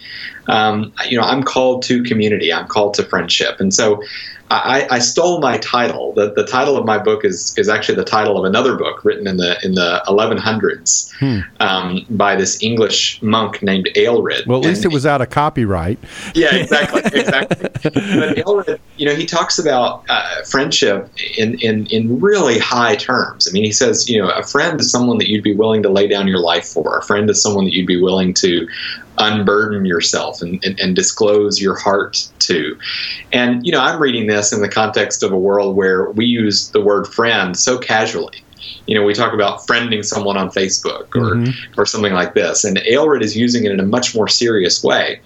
[0.49, 2.53] Um, you know i'm called to community.
[2.53, 3.57] I'm called to friendship.
[3.59, 4.03] And so
[4.53, 6.13] I, I, stole my title.
[6.13, 9.27] The, the title of my book is, is actually the title of another book written
[9.27, 11.41] in the in the 1100s hmm.
[11.61, 14.47] um, by this English monk named Aelred.
[14.47, 15.99] Well, at least and it was out of copyright.
[16.35, 17.71] Yeah, exactly, exactly.
[17.83, 23.49] but Aelred, you know, he talks about uh, friendship in, in in really high terms.
[23.49, 25.89] I mean, he says, you know, a friend is someone that you'd be willing to
[25.89, 26.99] lay down your life for.
[26.99, 28.69] A friend is someone that you'd be willing to
[29.19, 32.79] unburden yourself and, and, and, disclose your heart to.
[33.33, 36.71] And, you know, I'm reading this in the context of a world where we use
[36.71, 38.43] the word friend so casually.
[38.87, 41.81] You know, we talk about friending someone on Facebook or, mm-hmm.
[41.81, 42.65] or something like this.
[42.65, 45.21] And Aelred is using it in a much more serious way.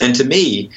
[0.00, 0.70] And to me,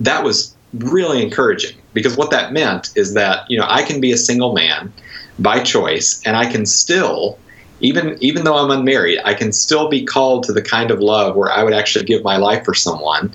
[0.00, 4.12] that was really encouraging because what that meant is that, you know, I can be
[4.12, 4.92] a single man
[5.38, 7.38] by choice and I can still
[7.80, 11.36] even even though I'm unmarried, I can still be called to the kind of love
[11.36, 13.32] where I would actually give my life for someone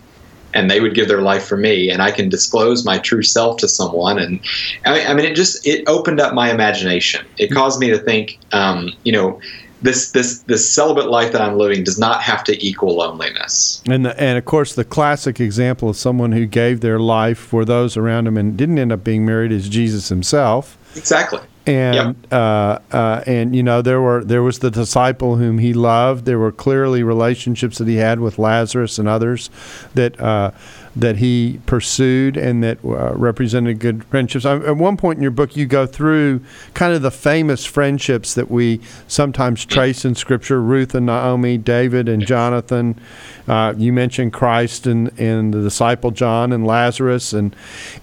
[0.54, 3.58] and they would give their life for me and I can disclose my true self
[3.58, 4.40] to someone and
[4.86, 7.26] I mean it just it opened up my imagination.
[7.38, 9.40] It caused me to think um, you know
[9.82, 13.82] this this this celibate life that I'm living does not have to equal loneliness.
[13.86, 17.66] And the, and of course the classic example of someone who gave their life for
[17.66, 20.78] those around him and didn't end up being married is Jesus himself.
[20.96, 22.16] Exactly and yep.
[22.32, 26.26] uh, uh, and you know there were there was the disciple whom he loved.
[26.26, 29.50] There were clearly relationships that he had with Lazarus and others
[29.94, 30.52] that uh,
[30.96, 34.46] that he pursued and that uh, represented good friendships.
[34.46, 38.52] At one point in your book, you go through kind of the famous friendships that
[38.52, 43.00] we sometimes trace in Scripture: Ruth and Naomi, David and Jonathan.
[43.48, 47.56] Uh, you mentioned Christ and, and the disciple John and Lazarus, and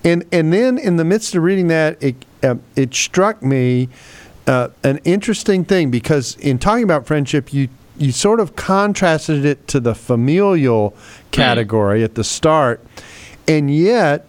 [0.02, 3.88] and and then in the midst of reading that, it uh, it struck me
[4.46, 9.68] uh, an interesting thing because in talking about friendship, you you sort of contrasted it
[9.68, 10.96] to the familial
[11.32, 12.82] category at the start,
[13.46, 14.26] and yet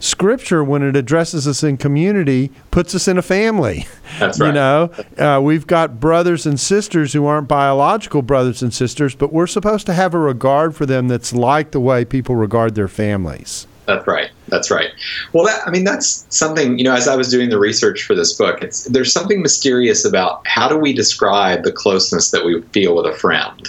[0.00, 3.86] Scripture, when it addresses us in community, puts us in a family.
[4.18, 4.48] That's right.
[4.48, 9.32] You know, uh, we've got brothers and sisters who aren't biological brothers and sisters, but
[9.32, 12.88] we're supposed to have a regard for them that's like the way people regard their
[12.88, 13.66] families.
[13.88, 14.30] That's right.
[14.48, 14.90] That's right.
[15.32, 18.14] Well, that, I mean, that's something, you know, as I was doing the research for
[18.14, 22.60] this book, it's, there's something mysterious about how do we describe the closeness that we
[22.60, 23.66] feel with a friend?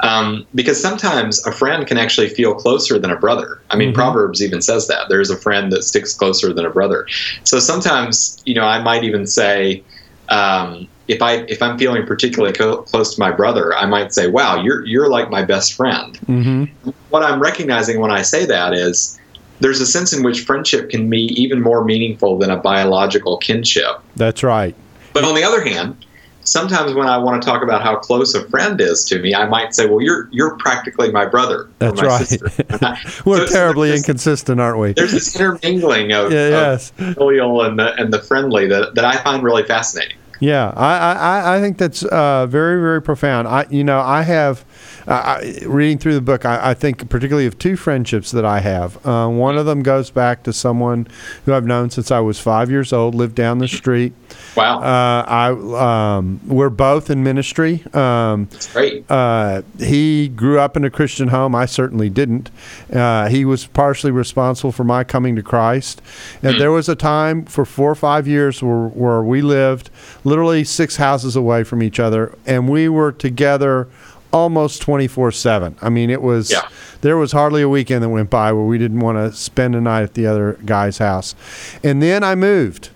[0.00, 3.62] Um, because sometimes a friend can actually feel closer than a brother.
[3.70, 3.96] I mean, mm-hmm.
[3.96, 7.06] Proverbs even says that there's a friend that sticks closer than a brother.
[7.44, 9.82] So sometimes, you know, I might even say,
[10.28, 14.28] um, if I if I'm feeling particularly co- close to my brother, I might say,
[14.28, 16.90] "Wow, you're you're like my best friend." Mm-hmm.
[17.08, 19.19] What I'm recognizing when I say that is
[19.60, 24.00] there's a sense in which friendship can be even more meaningful than a biological kinship.
[24.16, 24.74] That's right.
[25.12, 26.04] But on the other hand,
[26.44, 29.46] sometimes when I want to talk about how close a friend is to me, I
[29.46, 33.16] might say, "Well, you're you're practically my brother." That's my right.
[33.26, 34.92] We're so terribly inconsistent, aren't we?
[34.92, 36.92] There's this intermingling of, yeah, yes.
[36.98, 40.16] of filial and the and the friendly that, that I find really fascinating.
[40.40, 43.46] Yeah, I I, I think that's uh, very very profound.
[43.46, 44.64] I you know I have
[45.10, 49.04] uh, reading through the book, I, I, think particularly of two friendships that I have.
[49.04, 51.08] Uh, one of them goes back to someone
[51.44, 54.12] who I've known since I was five years old, lived down the street.
[54.56, 54.78] Wow.
[54.78, 57.82] Uh, I um, we're both in ministry.
[57.92, 59.10] Um, That's great.
[59.10, 61.56] Uh, he grew up in a Christian home.
[61.56, 62.52] I certainly didn't.
[62.92, 66.00] Uh, he was partially responsible for my coming to Christ.
[66.40, 66.58] And mm.
[66.60, 69.90] there was a time for four or five years where, where we lived
[70.22, 73.88] literally six houses away from each other, and we were together
[74.32, 75.76] almost 24 7.
[75.80, 76.68] I mean, it was, yeah.
[77.00, 79.80] there was hardly a weekend that went by where we didn't want to spend a
[79.80, 81.34] night at the other guy's house.
[81.82, 82.90] And then I moved,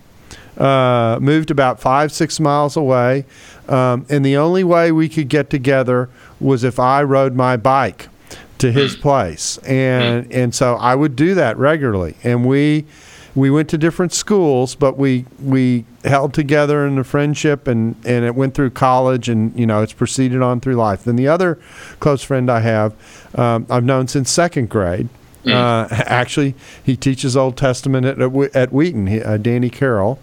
[0.59, 3.25] uh, moved about five, six miles away.
[3.69, 8.09] Um, and the only way we could get together was if I rode my bike
[8.59, 9.01] to his mm.
[9.01, 9.59] place.
[9.59, 10.35] And, mm.
[10.35, 12.17] and so I would do that regularly.
[12.23, 12.85] And we,
[13.35, 18.25] we went to different schools, but we we held together in the friendship, and and
[18.25, 21.05] it went through college, and you know it's proceeded on through life.
[21.05, 21.59] Then the other
[22.01, 22.95] close friend I have,
[23.35, 25.09] um, I've known since second grade.
[25.47, 28.21] Uh, actually, he teaches Old Testament at,
[28.57, 30.19] at Wheaton, he, uh, Danny Carroll,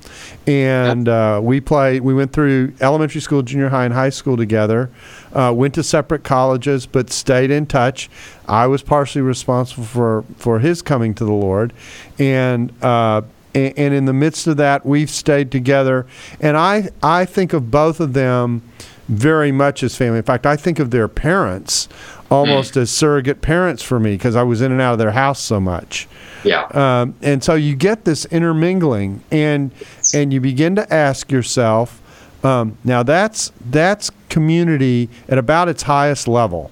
[0.48, 2.02] and uh, we played.
[2.02, 4.90] We went through elementary school, junior high, and high school together.
[5.34, 8.10] Uh, went to separate colleges, but stayed in touch.
[8.48, 11.74] I was partially responsible for for his coming to the Lord,
[12.20, 12.72] and.
[12.84, 16.06] Uh, and, and in the midst of that, we've stayed together,
[16.40, 18.62] and I I think of both of them
[19.10, 20.20] very much as family.
[20.20, 21.90] In fact, I think of their parents
[22.30, 25.40] almost as surrogate parents for me because I was in and out of their house
[25.42, 26.08] so much.
[26.44, 26.64] Yeah.
[26.72, 29.72] Um, and so you get this intermingling, and
[30.14, 32.02] and you begin to ask yourself,
[32.44, 36.72] um, now that's that's community at about its highest level.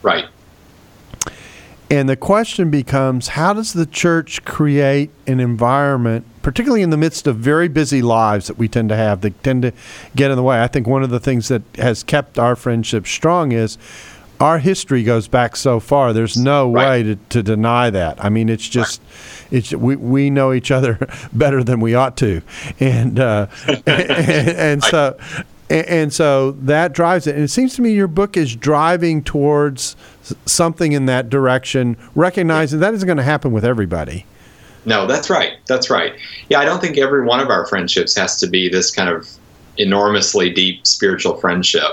[0.00, 0.24] Right.
[1.90, 7.26] And the question becomes how does the church create an environment, particularly in the midst
[7.26, 9.72] of very busy lives that we tend to have, that tend to
[10.16, 10.62] get in the way?
[10.62, 13.76] I think one of the things that has kept our friendship strong is
[14.40, 16.14] our history goes back so far.
[16.14, 16.88] There's no Right.
[16.88, 18.24] way to, to deny that.
[18.24, 19.02] I mean, it's just,
[19.50, 20.98] it's we, we know each other
[21.34, 22.40] better than we ought to,
[22.80, 23.46] and uh,
[23.86, 25.16] and, and so
[25.72, 27.34] and, and so that drives it.
[27.34, 29.96] And it seems to me your book is driving towards
[30.44, 34.26] something in that direction, recognizing that isn't going to happen with everybody.
[34.84, 35.54] No, that's right.
[35.66, 36.12] That's right.
[36.48, 39.28] Yeah, I don't think every one of our friendships has to be this kind of
[39.78, 41.92] enormously deep spiritual friendship.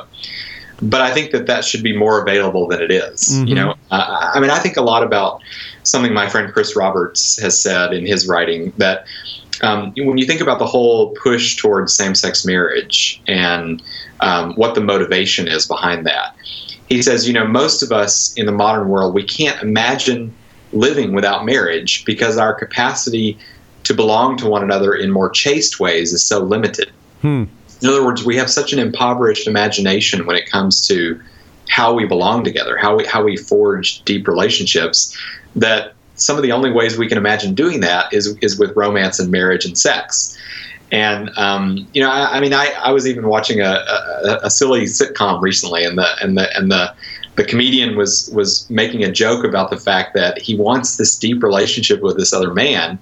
[0.82, 3.38] But I think that that should be more available than it is.
[3.44, 5.42] You know, uh, I mean, I think a lot about
[5.84, 9.06] something my friend Chris Roberts has said in his writing that
[9.62, 13.82] um, when you think about the whole push towards same-sex marriage and
[14.22, 16.36] um, what the motivation is behind that,
[16.88, 20.34] he says, you know, most of us in the modern world we can't imagine
[20.72, 23.38] living without marriage because our capacity
[23.84, 26.91] to belong to one another in more chaste ways is so limited.
[27.82, 31.19] In other words, we have such an impoverished imagination when it comes to
[31.69, 35.17] how we belong together, how we how we forge deep relationships,
[35.56, 39.20] that some of the only ways we can imagine doing that is is with romance
[39.20, 40.38] and marriage and sex.
[40.92, 43.86] And um, you know, I, I mean, I, I was even watching a,
[44.24, 46.94] a, a silly sitcom recently, and the and the and the
[47.36, 51.44] the comedian was was making a joke about the fact that he wants this deep
[51.44, 52.98] relationship with this other man,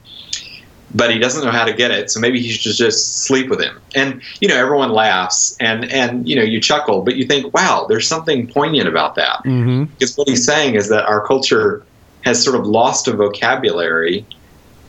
[0.94, 2.12] but he doesn't know how to get it.
[2.12, 3.80] So maybe he should just sleep with him.
[3.96, 7.86] And you know, everyone laughs and and you know, you chuckle, but you think, wow,
[7.88, 9.38] there's something poignant about that.
[9.46, 9.86] Mm-hmm.
[9.86, 11.86] Because what he's saying is that our culture
[12.24, 14.26] has sort of lost a vocabulary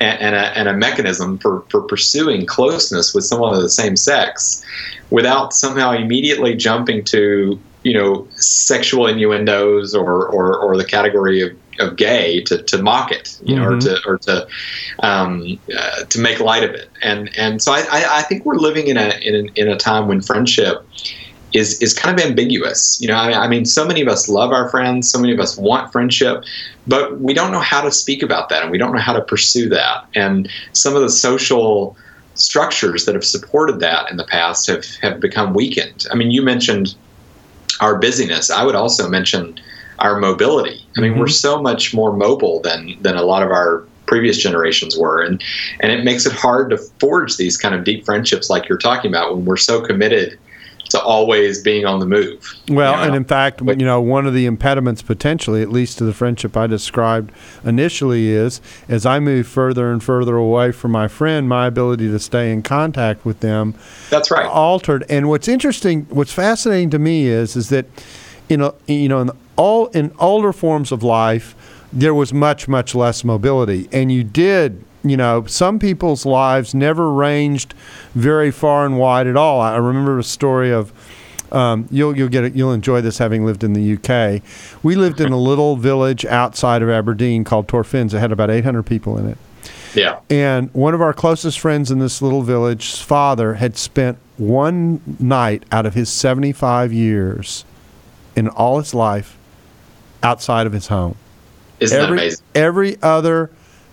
[0.01, 3.97] and, and, a, and a mechanism for, for pursuing closeness with someone of the same
[3.97, 4.65] sex
[5.11, 11.57] without somehow immediately jumping to you know sexual innuendos or, or, or the category of,
[11.79, 14.47] of gay to, to mock it you know or to or to
[15.01, 18.57] um, uh, to make light of it and and so I, I, I think we're
[18.57, 20.85] living in a, in in a time when friendship
[21.53, 23.01] is is kind of ambiguous.
[23.01, 25.41] You know, I, I mean, so many of us love our friends, so many of
[25.41, 26.45] us want friendship,
[26.89, 29.23] but we don't know how to speak about that, and we don't know how to
[29.23, 30.07] pursue that.
[30.15, 31.97] And some of the social
[32.35, 36.07] structures that have supported that in the past have have become weakened.
[36.11, 36.95] I mean, you mentioned
[37.81, 38.51] our busyness.
[38.51, 39.61] I would also mention
[39.99, 40.85] our mobility.
[40.97, 41.33] I mean, we're mm-hmm.
[41.33, 45.43] so much more mobile than than a lot of our previous generations were and
[45.81, 49.11] and it makes it hard to forge these kind of deep friendships like you're talking
[49.11, 50.39] about when we're so committed
[50.91, 52.55] to always being on the move.
[52.69, 53.03] Well, you know?
[53.05, 56.57] and in fact, you know, one of the impediments potentially, at least to the friendship
[56.57, 57.33] I described
[57.65, 62.19] initially, is as I move further and further away from my friend, my ability to
[62.19, 63.75] stay in contact with them
[64.11, 64.47] that's right.
[64.47, 65.05] altered.
[65.09, 67.87] And what's interesting, what's fascinating to me is, is that,
[68.49, 71.55] you know, you know, in all in older forms of life,
[71.93, 74.85] there was much, much less mobility, and you did.
[75.05, 77.75] You know, some people's lives never ranged
[78.15, 79.61] very far and wide at all.
[79.61, 80.93] I remember a story of
[81.53, 84.43] um, you'll you'll get it, you'll enjoy this having lived in the UK.
[84.83, 88.13] We lived in a little village outside of Aberdeen called Torphins.
[88.13, 89.39] It had about 800 people in it.
[89.95, 90.21] Yeah.
[90.29, 95.65] And one of our closest friends in this little village's father had spent one night
[95.73, 97.65] out of his 75 years
[98.37, 99.37] in all his life
[100.23, 101.17] outside of his home.
[101.81, 102.45] Isn't that amazing?
[102.55, 103.51] every other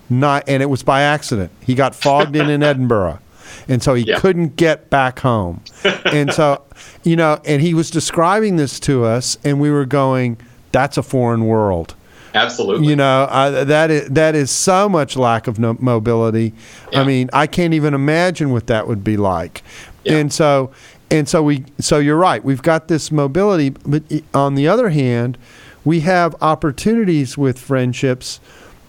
[0.09, 1.51] night, and it was by accident.
[1.61, 3.19] He got fogged in in Edinburgh.
[3.67, 4.19] And so he Yeah.
[4.19, 5.61] couldn't get back home.
[6.05, 6.61] And so,
[7.03, 10.37] you know, and he was describing this to us, and we were going,
[10.71, 11.95] that's a foreign world.
[12.33, 12.87] Absolutely.
[12.87, 16.53] You know, uh, that is that is so much lack of no- mobility.
[16.93, 19.63] I mean, I can't even imagine what that would be like.
[20.03, 20.17] Yeah.
[20.17, 20.69] And so,
[21.09, 22.43] and so we, so you're right.
[22.43, 24.03] We've got this mobility, but
[24.33, 25.37] on the other hand,
[25.85, 28.41] we have opportunities with friendships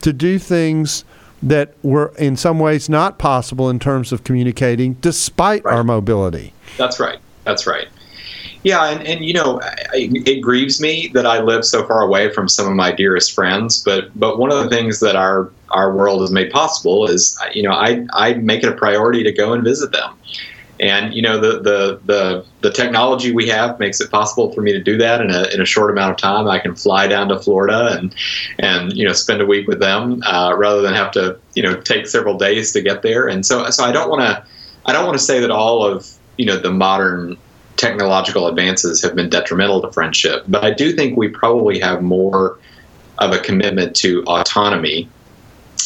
[0.07, 1.05] to do things
[1.43, 5.75] that were in some ways not possible in terms of communicating despite Right.
[5.75, 6.53] our mobility.
[6.79, 7.19] That's right.
[7.43, 7.89] That's right.
[8.63, 12.33] Yeah, and, and you know, I, it grieves me that I live so far away
[12.33, 13.83] from some of my dearest friends.
[13.83, 17.65] But but one of the things that our our world has made possible is, you
[17.65, 20.15] know, I I make it a priority to go and visit them.
[20.79, 24.73] And you know, the the the the technology we have makes it possible for me
[24.73, 26.49] to do that in a in a short amount of time.
[26.49, 28.15] I can fly down to Florida and
[28.59, 31.81] and you know spend a week with them uh, rather than have to you know
[31.81, 33.27] take several days to get there.
[33.27, 34.45] And so so I don't want to
[34.85, 36.07] I don't want to say that all of
[36.37, 37.39] you know the modern
[37.77, 42.59] technological advances have been detrimental to friendship, but I do think we probably have more
[43.19, 45.09] of a commitment to autonomy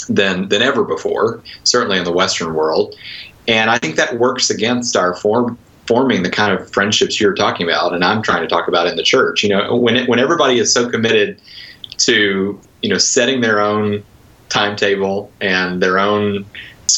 [0.09, 2.95] than than ever before, certainly in the Western world.
[3.49, 7.67] And I think that works against our form forming the kind of friendships you're talking
[7.67, 9.43] about, and I'm trying to talk about in the church.
[9.43, 11.41] You know, when it, when everybody is so committed
[11.99, 14.05] to you know setting their own
[14.49, 16.47] timetable and their own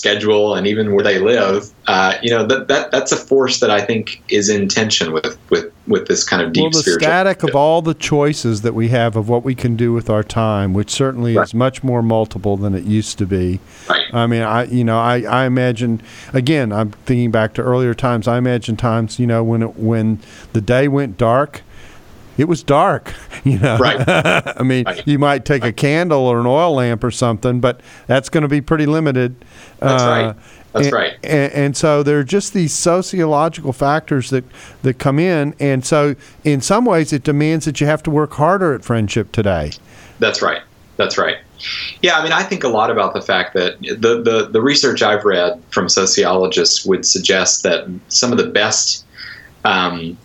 [0.03, 3.71] schedule and even where they live, uh, you know that, that that's a force that
[3.71, 7.07] I think is in tension with with with this kind of deep well, the spiritual.
[7.07, 10.25] static of all the choices that we have of what we can do with our
[10.25, 13.61] time, which certainly is much more multiple than it used to be.
[13.89, 14.03] Right.
[14.13, 18.27] I mean, I you know, I, I imagine again, I'm thinking back to earlier times.
[18.27, 20.19] I imagine times, you know, when it, when
[20.53, 21.63] the day went dark,
[22.39, 23.13] it was dark.
[23.45, 23.99] You know, Right.
[24.09, 25.05] I mean, Right.
[25.05, 28.49] you might take a candle or an oil lamp or something, but that's going to
[28.49, 29.35] be pretty limited.
[29.81, 30.37] That's right.
[30.73, 31.15] That's and, right.
[31.25, 34.45] And, and so there are just these sociological factors that
[34.83, 36.15] that come in, and so
[36.45, 39.73] in some ways it demands that you have to work harder at friendship today.
[40.21, 40.63] That's right.
[40.97, 41.39] That's right.
[42.01, 45.03] Yeah, I mean, I think a lot about the fact that the, the, the research
[45.03, 49.05] I've read from sociologists would suggest that some of the best
[49.65, 50.17] um,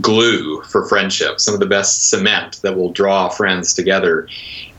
[0.00, 4.28] glue for friendship, some of the best cement that will draw friends together,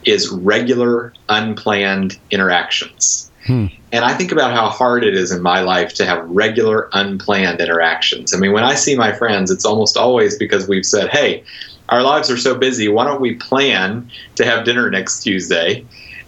[0.06, 3.32] is regular, unplanned interactions.
[3.46, 3.68] Hmm.
[3.94, 7.62] And I think about how hard it is in my life to have regular, unplanned
[7.62, 8.34] interactions.
[8.34, 11.44] I mean, when I see my friends, it's almost always because we've said, hey,
[11.90, 12.90] our lives are so busy.
[12.90, 15.86] Why don't we plan to have dinner next Tuesday?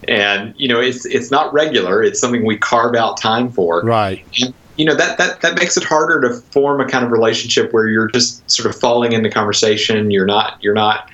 [0.08, 2.02] And you know, it's it's not regular.
[2.02, 3.82] It's something we carve out time for.
[3.82, 4.24] Right.
[4.40, 7.70] And, you know that that that makes it harder to form a kind of relationship
[7.74, 10.10] where you're just sort of falling into conversation.
[10.10, 11.10] You're not you're not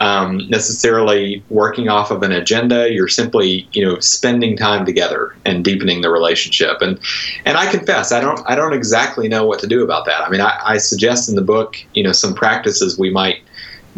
[0.00, 2.90] um, necessarily working off of an agenda.
[2.90, 6.80] You're simply you know spending time together and deepening the relationship.
[6.80, 6.98] And
[7.44, 10.22] and I confess I don't I don't exactly know what to do about that.
[10.22, 13.42] I mean I, I suggest in the book you know some practices we might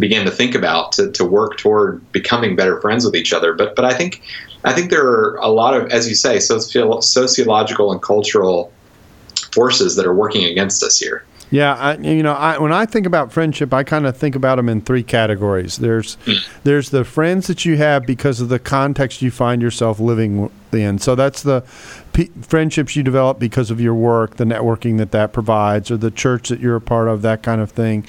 [0.00, 3.54] begin to think about to, to work toward becoming better friends with each other.
[3.54, 4.20] But but I think
[4.64, 8.72] I think there are a lot of, as you say, socio- sociological and cultural
[9.52, 11.24] forces that are working against us here.
[11.52, 14.56] Yeah, I, you know, I, when I think about friendship, I kind of think about
[14.56, 15.76] them in three categories.
[15.76, 16.36] There's hmm.
[16.64, 20.98] there's the friends that you have because of the context you find yourself living in.
[20.98, 21.62] So that's the
[22.14, 26.10] p- friendships you develop because of your work, the networking that that provides, or the
[26.10, 28.06] church that you're a part of, that kind of thing.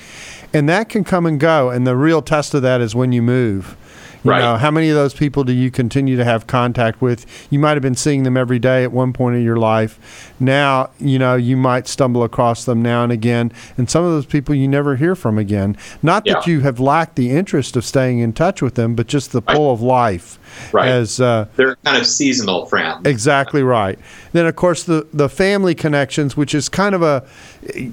[0.54, 1.70] And that can come and go.
[1.70, 3.76] And the real test of that is when you move.
[4.24, 4.40] You Right.
[4.40, 7.26] know, how many of those people do you continue to have contact with?
[7.50, 10.32] You might have been seeing them every day at one point in your life.
[10.40, 14.26] Now, you know, you might stumble across them now and again, and some of those
[14.26, 15.76] people you never hear from again.
[16.02, 19.32] Not that you have lacked the interest of staying in touch with them, but just
[19.34, 20.40] the pull of life
[20.72, 20.88] Right.
[20.90, 23.06] as uh, They're kind of seasonal friends.
[23.06, 23.98] Exactly right.
[24.32, 27.24] Then, of course, the the family connections, which is kind of a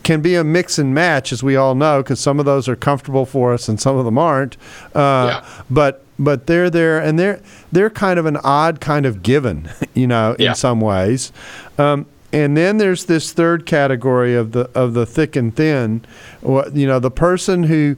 [0.03, 2.77] can be a mix and match, as we all know, because some of those are
[2.77, 4.57] comfortable for us and some of them aren't.
[4.95, 5.45] Uh, Yeah.
[5.71, 7.41] But but they're there, and they're
[7.73, 10.53] they're kind of an odd kind of given, you know, in Yeah.
[10.55, 11.33] some ways.
[11.79, 16.05] Um, and then there's this third category of the of the thick and thin,
[16.43, 17.97] you know, the person who,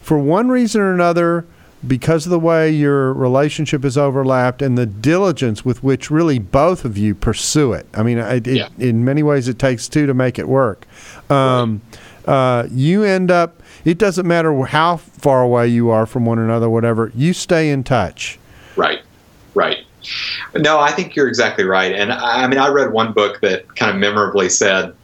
[0.00, 1.44] for one reason or another,
[1.86, 6.84] because of the way your relationship is overlapped and the diligence with which really both
[6.84, 7.86] of you pursue it.
[7.94, 10.86] I mean, it, it, in many ways, it takes two to make it work.
[11.30, 11.82] Um,
[12.26, 13.62] uh, you end up.
[13.84, 17.12] It doesn't matter how far away you are from one another, whatever.
[17.14, 18.38] You stay in touch.
[18.76, 19.02] Right,
[19.54, 19.84] right.
[20.54, 21.92] No, I think you're exactly right.
[21.92, 24.94] And I I mean, I read one book that kind of memorably said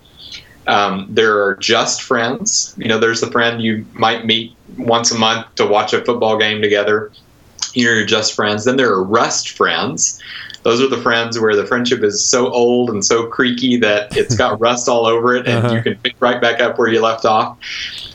[0.66, 2.74] um, there are just friends.
[2.78, 6.38] You know, there's the friend you might meet once a month to watch a football
[6.38, 7.12] game together.
[7.74, 8.64] You're just friends.
[8.64, 10.20] Then there are rust friends.
[10.62, 14.36] Those are the friends where the friendship is so old and so creaky that it's
[14.36, 15.74] got rust all over it, and Uh-huh.
[15.76, 17.56] you can pick right back up where you left off.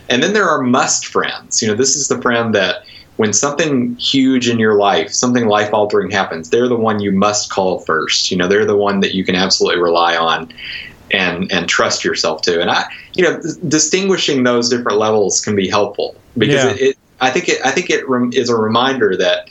[0.10, 1.62] And then there are must friends.
[1.62, 2.84] You know, this is the friend that
[3.16, 7.50] when something huge in your life, something life altering happens, they're the one you must
[7.50, 8.30] call first.
[8.30, 10.52] You know, they're the one that you can absolutely rely on
[11.16, 12.62] and and trust yourself to.
[12.62, 16.72] And I, you know, dis- distinguishing those different levels can be helpful because Yeah.
[16.72, 19.50] it, it I think it I think it rem- is a reminder that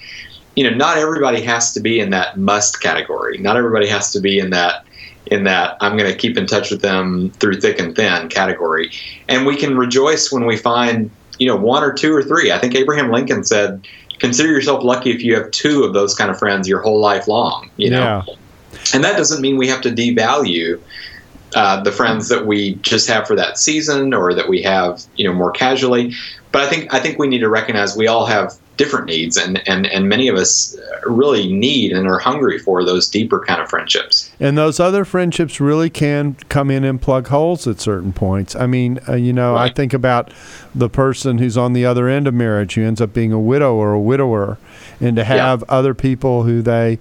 [0.57, 3.39] you know, not everybody has to be in that must category.
[3.39, 4.85] Not everybody has to be in that
[5.27, 8.93] in that I'm going to keep in touch with them through thick and thin category.
[9.29, 12.53] And we can rejoice when we find, you know, one or two or three.
[12.53, 13.89] I think Abraham Lincoln said,
[14.19, 17.27] consider yourself lucky if you have two of those kind of friends your whole life
[17.27, 18.23] long, you know.
[18.27, 18.35] Yeah.
[18.93, 20.79] And that doesn't mean we have to devalue
[21.55, 25.27] uh, the friends that we just have for that season or that we have, you
[25.27, 26.13] know, more casually.
[26.53, 29.67] But I think I think we need to recognize we all have different needs, and
[29.69, 33.69] and and many of us really need and are hungry for those deeper kind of
[33.69, 34.31] friendships.
[34.41, 38.55] And those other friendships really can come in and plug holes at certain points.
[38.55, 40.33] I mean, uh, you know, I think about
[40.75, 43.75] the person who's on the other end of marriage who ends up being a widow
[43.75, 44.59] or a widower,
[45.01, 46.99] and to have other people who they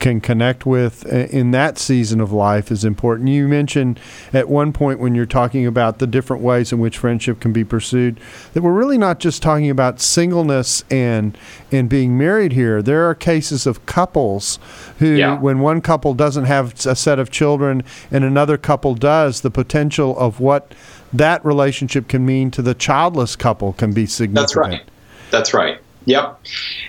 [0.00, 3.28] can connect with uh, in that season of life is important.
[3.28, 4.00] You mentioned
[4.32, 7.62] at one point when you're talking about the different ways in which friendship can be
[7.64, 8.18] pursued
[8.54, 11.36] that we're really not just talking about singleness and
[11.70, 12.82] and being married here.
[12.82, 14.58] There are cases of couples
[14.98, 15.38] who Yeah.
[15.38, 20.18] when one couple doesn't have a set of children and another couple does, the potential
[20.18, 20.72] of what
[21.12, 24.34] that relationship can mean to the childless couple can be significant.
[24.42, 24.82] That's right.
[25.30, 25.79] That's right.
[26.06, 26.40] Yep.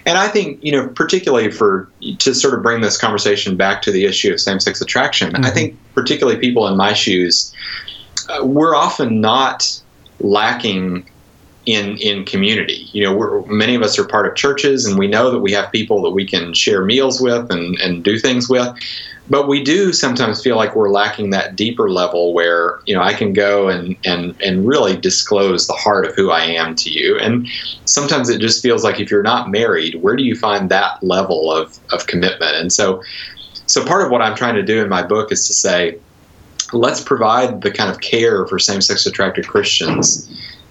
[0.05, 1.89] And I think, you know, particularly for
[2.19, 5.49] to sort of bring this conversation back to the issue of same sex attraction, I
[5.49, 7.53] think, particularly people in my shoes,
[8.29, 9.81] uh, we're often not
[10.19, 11.09] lacking
[11.65, 12.89] in in community.
[12.91, 15.71] You know, many of us are part of churches, and we know that we have
[15.71, 18.75] people that we can share meals with and, and do things with.
[19.29, 23.13] But we do sometimes feel like we're lacking that deeper level where you know I
[23.13, 27.17] can go and and and really disclose the heart of who I am to you.
[27.19, 27.47] And
[27.85, 31.51] sometimes it just feels like if you're not married, where do you find that level
[31.51, 32.55] of of commitment?
[32.55, 33.03] And so,
[33.67, 35.99] so part of what I'm trying to do in my book is to say,
[36.73, 40.27] let's provide the kind of care for same-sex attracted Christians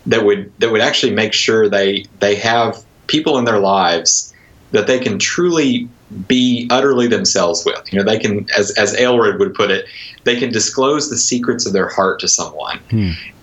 [0.07, 4.33] that would that would actually make sure they they have people in their lives
[4.73, 5.89] that they can truly
[6.29, 7.93] be utterly themselves with.
[7.93, 9.87] You know, they can, as as Aelred would put it,
[10.25, 12.81] they can disclose the secrets of their heart to someone.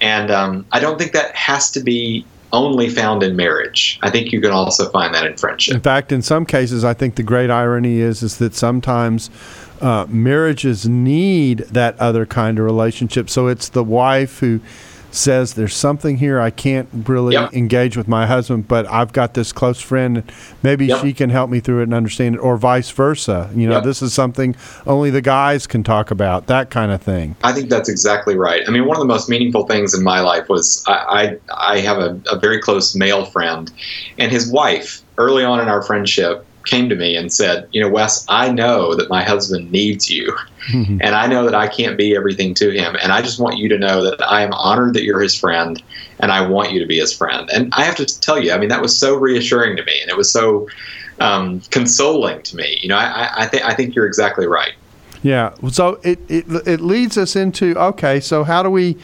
[0.02, 4.00] And um, I don't think that has to be only found in marriage.
[4.02, 5.76] I think you can also find that in friendship.
[5.76, 9.30] In fact, in some cases, I think the great irony is is that sometimes
[9.82, 13.30] uh, marriages need that other kind of relationship.
[13.30, 14.62] So it's the wife who
[15.18, 17.54] says, "There's something here I can't really Yep.
[17.54, 20.18] engage with my husband, but I've got this close friend.
[20.18, 20.32] and
[20.64, 21.02] Maybe Yep.
[21.02, 23.50] she can help me through it and understand it, or vice versa.
[23.56, 23.84] You know, Yep.
[23.84, 24.56] this is something
[24.86, 26.48] only the guys can talk about.
[26.48, 27.36] That kind of thing.
[27.44, 28.62] I think that's exactly right.
[28.68, 31.80] I mean, one of the most meaningful things in my life was I, I, I
[31.80, 33.72] have a, a very close male friend,
[34.18, 37.90] and his wife, early on in our friendship, came to me and said, You know,
[37.90, 40.36] Wes, I know that my husband needs you,
[40.74, 43.68] and I know that I can't be everything to him, and I just want you
[43.70, 45.82] to know that I am honored that you're his friend,
[46.20, 47.50] and I want you to be his friend.
[47.52, 50.12] And I have to tell you, I mean, that was so reassuring to me, and
[50.12, 50.68] it was so
[51.20, 52.78] um, consoling to me.
[52.82, 54.74] You know, I, I, think I think you're exactly right.
[55.24, 55.54] Yeah.
[55.72, 58.20] So it, it it leads us into okay.
[58.20, 58.98] So how do we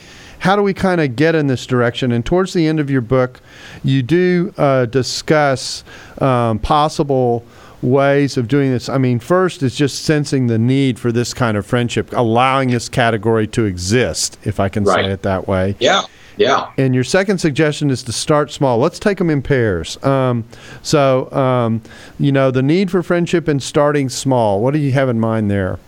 [0.43, 2.11] how do we kind of get in this direction?
[2.11, 3.39] And towards the end of your book,
[3.81, 5.85] you do uh, discuss
[6.19, 7.45] um, possible
[7.81, 8.89] ways of doing this.
[8.89, 12.89] I mean, first is just sensing the need for this kind of friendship, allowing this
[12.89, 15.05] category to exist, if I can Right.
[15.05, 15.77] say it that way.
[15.79, 16.01] Yeah,
[16.35, 16.67] yeah.
[16.77, 18.79] And your second suggestion is to start small.
[18.79, 19.97] Let's take them in pairs.
[20.03, 20.43] Um,
[20.81, 21.81] so, um,
[22.19, 24.59] you know, the need for friendship and starting small.
[24.59, 25.79] What do you have in mind there?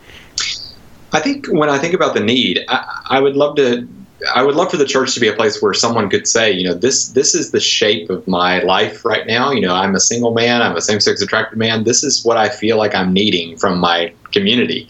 [1.11, 3.85] I think when I think about the need, I, I would love to.
[4.33, 6.63] I would love for the church to be a place where someone could say, you
[6.63, 9.51] know, this this is the shape of my life right now.
[9.51, 10.61] You know, I'm a single man.
[10.61, 11.83] I'm a same-sex attracted man.
[11.83, 14.87] This is what I feel like I'm needing from my community,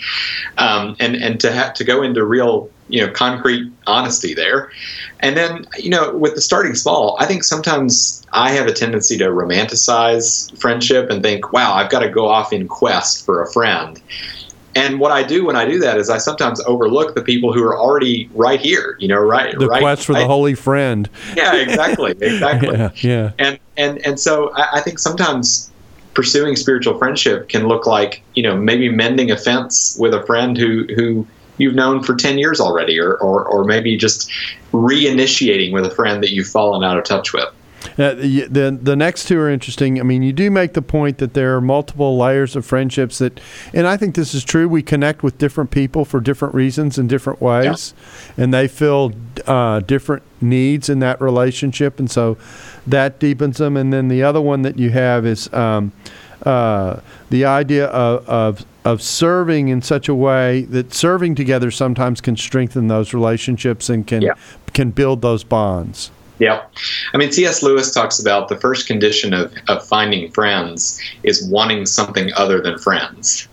[0.57, 4.71] um, and and to have to go into real, you know, concrete honesty there,
[5.21, 9.17] and then you know, with the starting small, I think sometimes I have a tendency
[9.17, 13.51] to romanticize friendship and think, wow, I've got to go off in quest for a
[13.51, 13.99] friend.
[14.76, 17.63] And what I do when I do that is I sometimes overlook the people who
[17.63, 19.82] are already right here, you know, right, The right.
[19.82, 21.09] quest for the holy friend.
[21.36, 22.78] Yeah, exactly, exactly.
[22.78, 23.32] Yeah, yeah.
[23.39, 25.71] And and and so I, I think sometimes
[26.13, 30.57] pursuing spiritual friendship can look like you know maybe mending a fence with a friend
[30.57, 31.26] who who
[31.57, 34.30] you've known for 10 years already or, or, or maybe just
[34.73, 37.47] reinitiating with a friend that you've fallen out of touch with
[37.97, 39.99] Uh, the, the the next two are interesting.
[39.99, 43.39] I mean, you do make the point that there are multiple layers of friendships that,
[43.73, 44.67] and I think this is true.
[44.67, 47.93] We connect with different people for different reasons in different ways,
[48.38, 49.13] and they fill
[49.47, 52.38] uh, different needs in that relationship, and so
[52.88, 53.77] that deepens them.
[53.77, 55.91] And then the other one that you have is um,
[56.45, 62.21] uh, the idea of, of of serving in such a way that serving together sometimes
[62.21, 64.33] can strengthen those relationships and can Yeah.
[64.73, 66.11] can build those bonds.
[66.39, 66.73] Yep.
[67.13, 67.63] I mean, C.S.
[67.63, 72.77] Lewis talks about the first condition of, of finding friends is wanting something other than
[72.77, 73.47] friends.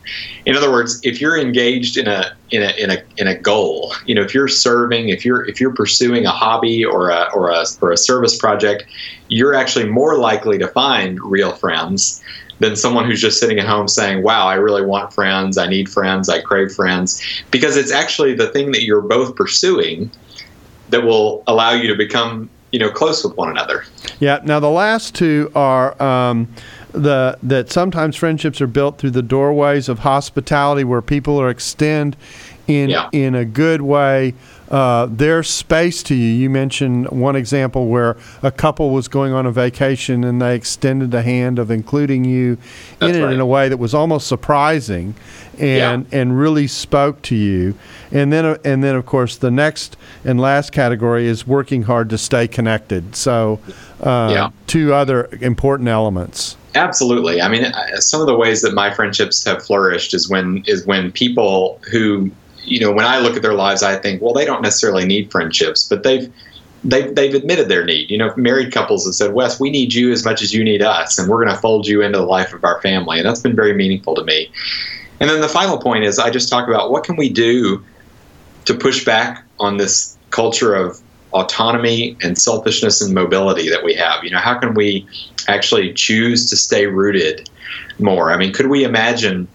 [0.47, 3.95] In other words, if you're engaged in a in a in a in a goal,
[4.07, 7.51] you know, if you're serving, if you're if you're pursuing a hobby or a or
[7.51, 8.85] a or a service project,
[9.29, 12.23] you're actually more likely to find real friends
[12.59, 15.57] than someone who's just sitting at home saying, "Wow, I really want friends.
[15.57, 16.29] I need friends.
[16.29, 17.23] I crave friends."
[17.53, 20.11] Because it's actually the thing that you're both pursuing
[20.91, 23.85] that will allow you to become you know close with one another.
[24.19, 24.41] Yeah.
[24.45, 26.49] Now the last two are um,
[26.93, 32.17] the that sometimes friendships are built through the doorways of hospitality, where people are extend
[32.67, 33.09] in Yeah.
[33.13, 34.35] in a good way.
[34.73, 36.33] Uh, their space to you.
[36.33, 41.11] You mentioned one example where a couple was going on a vacation and they extended
[41.11, 42.57] the hand of including you
[42.99, 45.15] That's in it in a way that was almost surprising
[45.59, 47.75] and and really spoke to you.
[48.11, 52.09] And then uh, and then of course the next and last category is working hard
[52.09, 53.15] to stay connected.
[53.15, 53.61] So
[54.03, 54.51] uh, Yeah.
[54.67, 56.57] two other important elements.
[56.75, 57.43] Absolutely.
[57.43, 61.13] I mean, some of the ways that my friendships have flourished is when is when
[61.13, 62.31] people who,
[62.65, 65.31] you know, when I look at their lives, I think, well, they don't necessarily need
[65.31, 66.33] friendships, but they've
[66.85, 68.11] they've they've admitted their need.
[68.11, 70.83] You know, married couples have said, "Wes, we need you as much as you need
[70.83, 73.41] us, and we're going to fold you into the life of our family," and that's
[73.41, 74.51] been very meaningful to me.
[75.21, 77.85] And then the final point is, I just talk about what can we do
[78.65, 81.01] to push back on this culture of
[81.33, 84.23] autonomy and selfishness and mobility that we have.
[84.23, 85.07] You know, how can we
[85.49, 87.49] actually choose to stay rooted
[87.99, 88.33] more?
[88.33, 89.49] I mean, could we imagine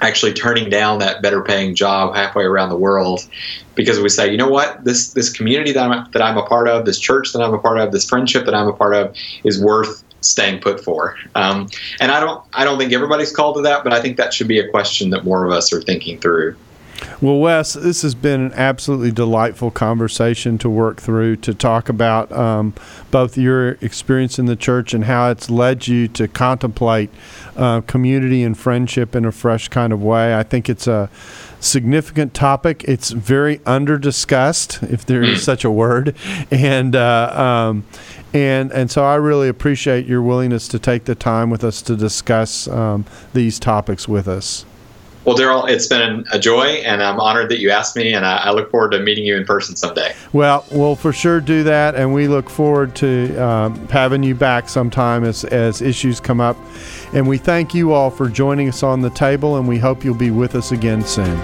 [0.00, 3.26] actually turning down that better paying job halfway around the world
[3.74, 6.68] because we say, you know what, this this community that I'm that I'm a part
[6.68, 9.14] of, this church that I'm a part of, this friendship that I'm a part of
[9.44, 11.16] is worth staying put for.
[11.34, 11.68] Um,
[12.00, 14.48] and I don't I don't think everybody's called to that, but I think that should
[14.48, 16.56] be a question that more of us are thinking through.
[17.20, 22.30] Well, Wes, this has been an absolutely delightful conversation to work through to talk about
[22.32, 22.74] um,
[23.10, 27.10] both your experience in the church and how it's led you to contemplate
[27.56, 30.34] uh, community and friendship in a fresh kind of way.
[30.34, 31.08] I think it's a
[31.60, 32.84] significant topic.
[32.86, 36.16] It's very under discussed, if there is such a word,
[36.50, 37.84] and uh, um,
[38.32, 41.96] and and so I really appreciate your willingness to take the time with us to
[41.96, 44.64] discuss um, these topics with us.
[45.24, 48.36] Well, Darrell, it's been a joy, and I'm honored that you asked me, and I,
[48.36, 50.14] I look forward to meeting you in person someday.
[50.34, 54.68] Well, we'll for sure do that, and we look forward to um, having you back
[54.68, 56.58] sometime as, as issues come up.
[57.14, 60.14] And we thank you all for joining us on the table, and we hope you'll
[60.14, 61.40] be with us again soon.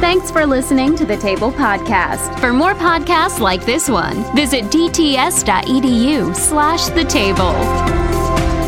[0.00, 2.38] Thanks for listening to the Table Podcast.
[2.38, 8.05] For more podcasts like this one, visit dts.edu slash the table.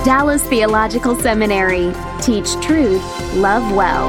[0.08, 1.92] Dallas Theological Seminary.
[2.22, 3.04] Teach truth,
[3.34, 4.08] love well.